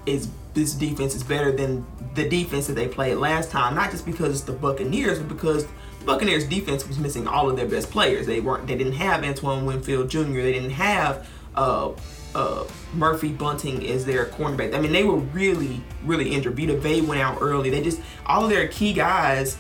is 0.07 0.29
this 0.55 0.75
defense 0.75 1.14
is 1.14 1.22
better 1.22 1.51
than 1.51 1.87
the 2.14 2.29
defense 2.29 2.66
that 2.66 2.75
they 2.75 2.88
played 2.88 3.16
last 3.16 3.51
time. 3.51 3.75
Not 3.75 3.90
just 3.90 4.05
because 4.05 4.33
it's 4.33 4.42
the 4.42 4.53
Buccaneers, 4.53 5.18
but 5.18 5.29
because 5.29 5.64
the 5.64 6.05
Buccaneers 6.05 6.46
defense 6.46 6.87
was 6.87 6.98
missing 6.98 7.27
all 7.27 7.48
of 7.48 7.57
their 7.57 7.66
best 7.66 7.90
players. 7.90 8.27
They 8.27 8.40
weren't. 8.40 8.66
They 8.66 8.77
didn't 8.77 8.94
have 8.94 9.25
Antoine 9.25 9.64
Winfield 9.64 10.11
Jr. 10.11 10.20
They 10.20 10.53
didn't 10.53 10.70
have 10.70 11.29
uh, 11.55 11.92
uh, 12.35 12.64
Murphy 12.94 13.33
Bunting 13.33 13.87
as 13.88 14.05
their 14.05 14.27
cornerback. 14.27 14.75
I 14.75 14.81
mean, 14.81 14.92
they 14.92 15.05
were 15.05 15.16
really, 15.16 15.83
really 16.05 16.31
injured. 16.31 16.57
Vita 16.57 16.77
Vea 16.77 17.01
went 17.01 17.20
out 17.20 17.38
early. 17.40 17.70
They 17.70 17.83
just 17.83 18.01
all 18.27 18.44
of 18.44 18.51
their 18.51 18.68
key 18.68 18.92
guys 18.92 19.57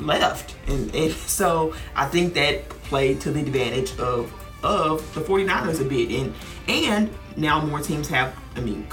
left, 0.00 0.54
and, 0.66 0.94
and 0.94 1.12
so 1.26 1.74
I 1.94 2.06
think 2.06 2.34
that 2.34 2.68
played 2.68 3.20
to 3.22 3.32
the 3.32 3.40
advantage 3.40 3.98
of 3.98 4.32
of 4.62 5.14
the 5.14 5.20
49ers 5.20 5.80
a 5.80 5.84
bit. 5.84 6.10
And 6.10 6.34
and 6.68 7.10
now 7.36 7.64
more 7.64 7.80
teams 7.80 8.08
have, 8.08 8.34
I 8.56 8.60
mean, 8.60 8.86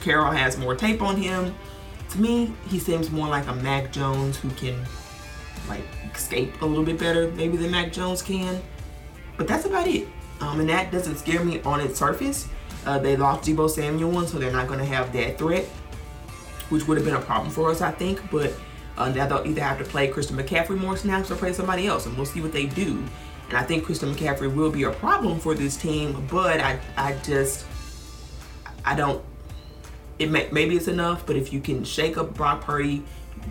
Carroll 0.00 0.32
has 0.32 0.58
more 0.58 0.74
tape 0.74 1.02
on 1.02 1.16
him. 1.16 1.54
To 2.10 2.20
me, 2.20 2.52
he 2.68 2.78
seems 2.78 3.10
more 3.10 3.28
like 3.28 3.46
a 3.46 3.54
Mac 3.54 3.92
Jones 3.92 4.36
who 4.36 4.50
can 4.50 4.76
like 5.68 5.84
escape 6.14 6.60
a 6.62 6.66
little 6.66 6.84
bit 6.84 6.98
better 6.98 7.30
maybe 7.32 7.56
than 7.56 7.70
Mac 7.70 7.92
Jones 7.92 8.22
can. 8.22 8.60
But 9.36 9.48
that's 9.48 9.64
about 9.64 9.86
it. 9.86 10.06
Um, 10.40 10.60
and 10.60 10.68
that 10.68 10.92
doesn't 10.92 11.16
scare 11.16 11.44
me 11.44 11.60
on 11.62 11.80
its 11.80 11.98
surface. 11.98 12.48
Uh, 12.84 12.98
they 12.98 13.16
lost 13.16 13.48
Deebo 13.48 13.70
Samuel, 13.70 14.26
so 14.26 14.38
they're 14.38 14.52
not 14.52 14.66
going 14.66 14.78
to 14.78 14.84
have 14.84 15.12
that 15.12 15.38
threat, 15.38 15.64
which 16.68 16.86
would 16.86 16.98
have 16.98 17.04
been 17.04 17.14
a 17.14 17.20
problem 17.20 17.50
for 17.50 17.70
us, 17.70 17.80
I 17.80 17.90
think. 17.90 18.20
But 18.30 18.52
uh, 18.98 19.08
now 19.08 19.26
they'll 19.26 19.46
either 19.46 19.62
have 19.62 19.78
to 19.78 19.84
play 19.84 20.08
Christian 20.08 20.36
McCaffrey 20.36 20.76
more 20.78 20.96
snaps 20.96 21.30
or 21.30 21.36
play 21.36 21.52
somebody 21.52 21.86
else, 21.86 22.06
and 22.06 22.16
we'll 22.16 22.26
see 22.26 22.40
what 22.40 22.52
they 22.52 22.66
do. 22.66 23.02
And 23.48 23.58
I 23.58 23.62
think 23.62 23.84
Christian 23.84 24.14
McCaffrey 24.14 24.54
will 24.54 24.70
be 24.70 24.84
a 24.84 24.90
problem 24.90 25.38
for 25.38 25.54
this 25.54 25.76
team, 25.76 26.26
but 26.30 26.60
I, 26.60 26.78
I 26.96 27.14
just, 27.24 27.66
I 28.84 28.94
don't. 28.94 29.24
It 30.18 30.30
may, 30.30 30.48
maybe 30.52 30.76
it's 30.76 30.88
enough, 30.88 31.26
but 31.26 31.36
if 31.36 31.52
you 31.52 31.60
can 31.60 31.84
shake 31.84 32.16
up 32.16 32.34
Brock 32.34 32.62
Purdy, 32.62 33.02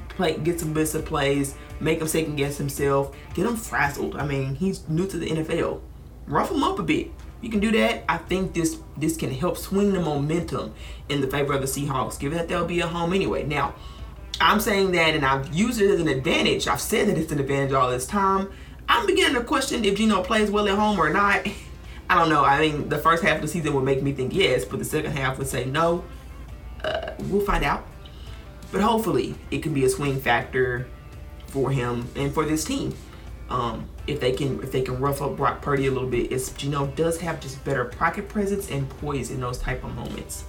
play, 0.10 0.38
get 0.38 0.60
some 0.60 0.74
bits 0.74 0.96
of 0.96 1.06
plays, 1.06 1.56
make 1.80 2.00
him 2.00 2.08
second 2.08 2.36
guess 2.36 2.58
himself, 2.58 3.16
get 3.34 3.46
him 3.46 3.56
frazzled. 3.56 4.16
I 4.16 4.26
mean, 4.26 4.56
he's 4.56 4.88
new 4.88 5.08
to 5.08 5.18
the 5.18 5.28
NFL. 5.28 5.82
Rough 6.26 6.52
him 6.52 6.64
up 6.64 6.80
a 6.80 6.84
bit. 6.84 7.12
You 7.42 7.50
can 7.50 7.60
do 7.60 7.72
that. 7.72 8.06
I 8.08 8.18
think 8.18 8.54
this 8.54 8.78
this 8.96 9.18
can 9.18 9.32
help 9.32 9.58
swing 9.58 9.92
the 9.92 10.00
momentum 10.00 10.74
in 11.10 11.20
the 11.20 11.28
favor 11.28 11.54
of 11.54 11.62
the 11.62 11.68
Seahawks, 11.68 12.18
given 12.18 12.38
that 12.38 12.48
they'll 12.48 12.66
be 12.66 12.82
at 12.82 12.90
home 12.90 13.12
anyway. 13.12 13.44
Now, 13.44 13.76
I'm 14.40 14.62
saying 14.62 14.92
that, 14.94 15.14
and 15.14 15.26
I've 15.26 15.54
used 15.54 15.82
it 15.82 15.92
as 15.92 16.00
an 16.00 16.08
advantage. 16.08 16.68
I've 16.68 16.80
said 16.82 17.10
that 17.10 17.18
it's 17.18 17.34
an 17.34 17.40
advantage 17.40 17.74
all 17.74 17.90
this 17.90 18.08
time. 18.08 18.50
I'm 18.88 19.06
beginning 19.06 19.36
to 19.36 19.44
question 19.44 19.84
if 19.84 19.96
Geno 19.96 20.24
plays 20.24 20.50
well 20.50 20.68
at 20.70 20.78
home 20.78 21.00
or 21.00 21.10
not. 21.10 21.46
I 22.10 22.16
don't 22.20 22.30
know. 22.30 22.44
I 22.44 22.60
mean, 22.60 22.90
the 22.90 22.98
first 22.98 23.24
half 23.24 23.38
of 23.38 23.42
the 23.42 23.48
season 23.48 23.74
would 23.74 23.84
make 23.84 24.04
me 24.04 24.12
think 24.12 24.34
yes, 24.34 24.66
but 24.66 24.80
the 24.80 24.86
second 24.86 25.14
half 25.14 25.38
would 25.38 25.48
say 25.48 25.66
no. 25.66 26.04
Uh, 26.84 27.12
we'll 27.30 27.46
find 27.46 27.64
out. 27.64 27.88
But 28.72 28.82
hopefully, 28.82 29.36
it 29.52 29.64
can 29.64 29.74
be 29.74 29.86
a 29.86 29.90
swing 29.90 30.20
factor 30.20 30.88
for 31.48 31.70
him 31.72 32.08
and 32.16 32.34
for 32.34 32.46
this 32.46 32.64
team. 32.64 32.96
Um, 33.50 33.88
if 34.08 34.20
they 34.20 34.32
can, 34.32 34.62
if 34.64 34.72
they 34.72 34.82
can 34.82 35.00
rough 35.00 35.22
up 35.22 35.38
Brock 35.38 35.62
Purdy 35.62 35.88
a 35.88 35.92
little 35.92 36.10
bit, 36.10 36.32
it's 36.32 36.52
Geno 36.54 36.88
does 36.88 37.20
have 37.22 37.40
just 37.40 37.64
better 37.64 37.86
pocket 37.86 38.28
presence 38.28 38.72
and 38.72 38.90
poise 38.90 39.32
in 39.32 39.40
those 39.40 39.60
type 39.60 39.84
of 39.84 39.94
moments. 39.94 40.46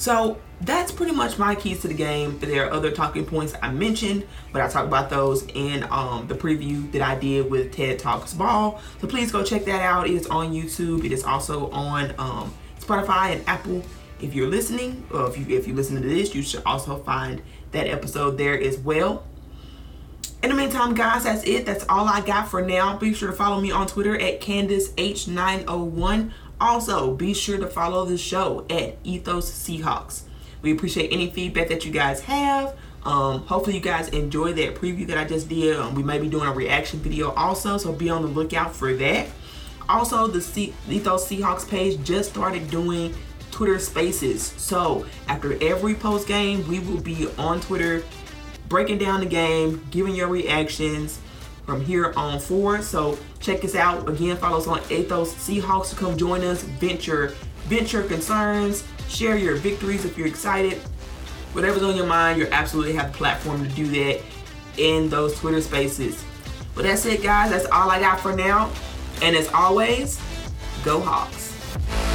So 0.00 0.38
that's 0.62 0.90
pretty 0.90 1.12
much 1.12 1.38
my 1.38 1.54
keys 1.54 1.82
to 1.82 1.88
the 1.88 1.92
game. 1.94 2.38
There 2.38 2.66
are 2.66 2.70
other 2.72 2.90
talking 2.90 3.26
points 3.26 3.52
I 3.60 3.70
mentioned, 3.70 4.26
but 4.50 4.62
I 4.62 4.68
talked 4.68 4.88
about 4.88 5.10
those 5.10 5.46
in 5.48 5.86
um, 5.90 6.26
the 6.26 6.34
preview 6.34 6.90
that 6.92 7.02
I 7.02 7.16
did 7.16 7.50
with 7.50 7.70
TED 7.70 7.98
Talks 7.98 8.32
Ball. 8.32 8.80
So 9.02 9.06
please 9.06 9.30
go 9.30 9.44
check 9.44 9.66
that 9.66 9.82
out. 9.82 10.06
It 10.06 10.14
is 10.14 10.26
on 10.28 10.54
YouTube. 10.54 11.04
It 11.04 11.12
is 11.12 11.22
also 11.22 11.68
on 11.70 12.14
um, 12.16 12.54
Spotify 12.80 13.32
and 13.32 13.46
Apple. 13.46 13.82
If 14.22 14.32
you're 14.32 14.48
listening, 14.48 15.06
or 15.10 15.28
if 15.28 15.36
you 15.36 15.54
if 15.54 15.68
you 15.68 15.74
listen 15.74 16.00
to 16.00 16.08
this, 16.08 16.34
you 16.34 16.40
should 16.42 16.62
also 16.64 16.96
find 17.02 17.42
that 17.72 17.86
episode 17.86 18.38
there 18.38 18.58
as 18.58 18.78
well. 18.78 19.24
In 20.42 20.48
the 20.48 20.56
meantime, 20.56 20.94
guys, 20.94 21.24
that's 21.24 21.44
it. 21.44 21.66
That's 21.66 21.84
all 21.90 22.08
I 22.08 22.22
got 22.22 22.48
for 22.48 22.62
now. 22.62 22.96
Be 22.96 23.12
sure 23.12 23.30
to 23.30 23.36
follow 23.36 23.60
me 23.60 23.70
on 23.70 23.86
Twitter 23.86 24.18
at 24.18 24.40
CandaceH901. 24.40 26.32
Also, 26.60 27.14
be 27.14 27.32
sure 27.32 27.58
to 27.58 27.66
follow 27.66 28.04
the 28.04 28.18
show 28.18 28.66
at 28.68 28.96
Ethos 29.04 29.50
Seahawks. 29.50 30.22
We 30.62 30.72
appreciate 30.72 31.10
any 31.10 31.30
feedback 31.30 31.68
that 31.68 31.84
you 31.86 31.90
guys 31.90 32.20
have. 32.22 32.76
Um, 33.04 33.40
hopefully, 33.46 33.76
you 33.76 33.82
guys 33.82 34.08
enjoy 34.08 34.52
that 34.54 34.74
preview 34.74 35.06
that 35.06 35.16
I 35.16 35.24
just 35.24 35.48
did. 35.48 35.76
Um, 35.76 35.94
we 35.94 36.02
may 36.02 36.18
be 36.18 36.28
doing 36.28 36.46
a 36.46 36.52
reaction 36.52 37.00
video 37.00 37.30
also, 37.32 37.78
so 37.78 37.92
be 37.92 38.10
on 38.10 38.22
the 38.22 38.28
lookout 38.28 38.74
for 38.74 38.92
that. 38.94 39.28
Also, 39.88 40.26
the 40.26 40.40
C- 40.40 40.74
Ethos 40.88 41.26
Seahawks 41.26 41.66
page 41.66 42.02
just 42.04 42.30
started 42.30 42.70
doing 42.70 43.14
Twitter 43.50 43.78
Spaces. 43.78 44.42
So 44.58 45.06
after 45.28 45.60
every 45.62 45.94
post 45.94 46.28
game, 46.28 46.66
we 46.68 46.78
will 46.80 47.00
be 47.00 47.26
on 47.38 47.60
Twitter 47.60 48.04
breaking 48.68 48.98
down 48.98 49.20
the 49.20 49.26
game, 49.26 49.84
giving 49.90 50.14
your 50.14 50.28
reactions 50.28 51.18
from 51.70 51.84
here 51.84 52.12
on 52.16 52.40
forward. 52.40 52.82
So 52.82 53.16
check 53.38 53.64
us 53.64 53.76
out. 53.76 54.08
Again, 54.08 54.36
follow 54.36 54.58
us 54.58 54.66
on 54.66 54.80
Ethos 54.90 55.32
Seahawks 55.34 55.90
to 55.90 55.96
come 55.96 56.18
join 56.18 56.42
us, 56.42 56.62
venture 56.64 57.28
venture 57.66 58.02
concerns, 58.02 58.84
share 59.08 59.36
your 59.36 59.54
victories 59.54 60.04
if 60.04 60.18
you're 60.18 60.26
excited. 60.26 60.78
Whatever's 61.52 61.84
on 61.84 61.94
your 61.94 62.06
mind, 62.06 62.40
you 62.40 62.48
absolutely 62.50 62.94
have 62.94 63.12
the 63.12 63.18
platform 63.18 63.62
to 63.62 63.72
do 63.74 63.86
that 63.86 64.20
in 64.78 65.08
those 65.08 65.38
Twitter 65.38 65.60
spaces. 65.60 66.24
But 66.74 66.82
that's 66.82 67.06
it, 67.06 67.22
guys. 67.22 67.50
That's 67.50 67.66
all 67.66 67.88
I 67.88 68.00
got 68.00 68.18
for 68.18 68.34
now. 68.34 68.72
And 69.22 69.36
as 69.36 69.46
always, 69.52 70.20
go 70.84 71.00
Hawks. 71.00 72.09